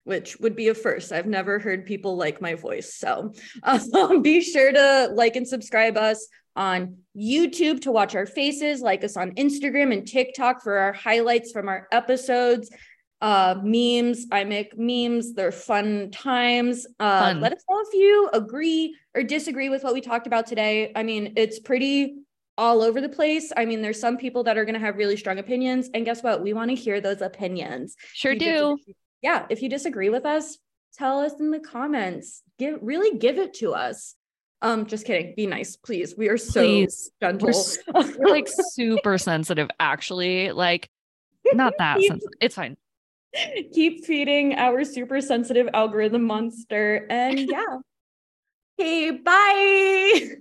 [0.03, 1.11] Which would be a first.
[1.11, 2.93] I've never heard people like my voice.
[2.93, 3.33] So
[3.63, 9.03] um, be sure to like and subscribe us on YouTube to watch our faces, like
[9.03, 12.69] us on Instagram and TikTok for our highlights from our episodes.
[13.21, 16.85] Uh, memes, I make memes, they're fun times.
[16.99, 17.41] Uh, Fun.
[17.41, 20.91] Let us know if you agree or disagree with what we talked about today.
[20.95, 22.17] I mean, it's pretty
[22.57, 23.51] all over the place.
[23.57, 25.89] I mean, there's some people that are going to have really strong opinions.
[25.93, 26.41] And guess what?
[26.43, 27.95] We want to hear those opinions.
[28.13, 28.77] Sure If do.
[29.21, 30.57] yeah, if you disagree with us,
[30.93, 32.43] tell us in the comments.
[32.59, 34.15] Give really give it to us.
[34.61, 35.33] Um, just kidding.
[35.35, 36.15] Be nice, please.
[36.17, 37.11] We are so Please.
[37.21, 37.47] gentle.
[37.47, 37.77] We're, s-
[38.17, 40.51] we're like super sensitive, actually.
[40.51, 40.89] Like,
[41.53, 42.29] not that sensitive.
[42.41, 42.77] It's fine.
[43.73, 47.05] Keep feeding our super sensitive algorithm monster.
[47.09, 47.77] And yeah.
[48.79, 50.35] okay, bye.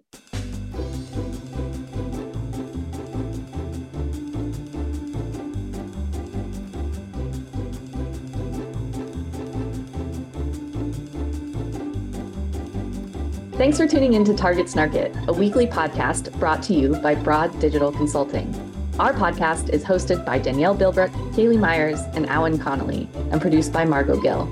[13.56, 17.56] Thanks for tuning in to Target Snarket, a weekly podcast brought to you by Broad
[17.60, 18.73] Digital Consulting.
[18.96, 23.84] Our podcast is hosted by Danielle Bilbrook, Kaleigh Myers, and Abhainn Connolly, and produced by
[23.84, 24.48] Margot Gill.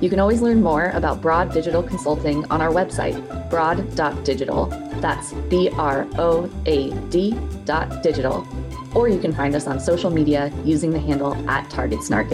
[0.00, 3.20] You can always learn more about Broad Digital Consulting on our website,
[3.50, 4.66] broad.digital.
[5.02, 8.48] That's B R O A D dot digital.
[8.94, 12.30] Or you can find us on social media using the handle at Target Snark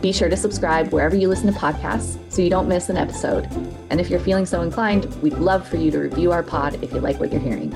[0.00, 3.44] Be sure to subscribe wherever you listen to podcasts so you don't miss an episode.
[3.90, 6.90] And if you're feeling so inclined, we'd love for you to review our pod if
[6.92, 7.70] you like what you're hearing.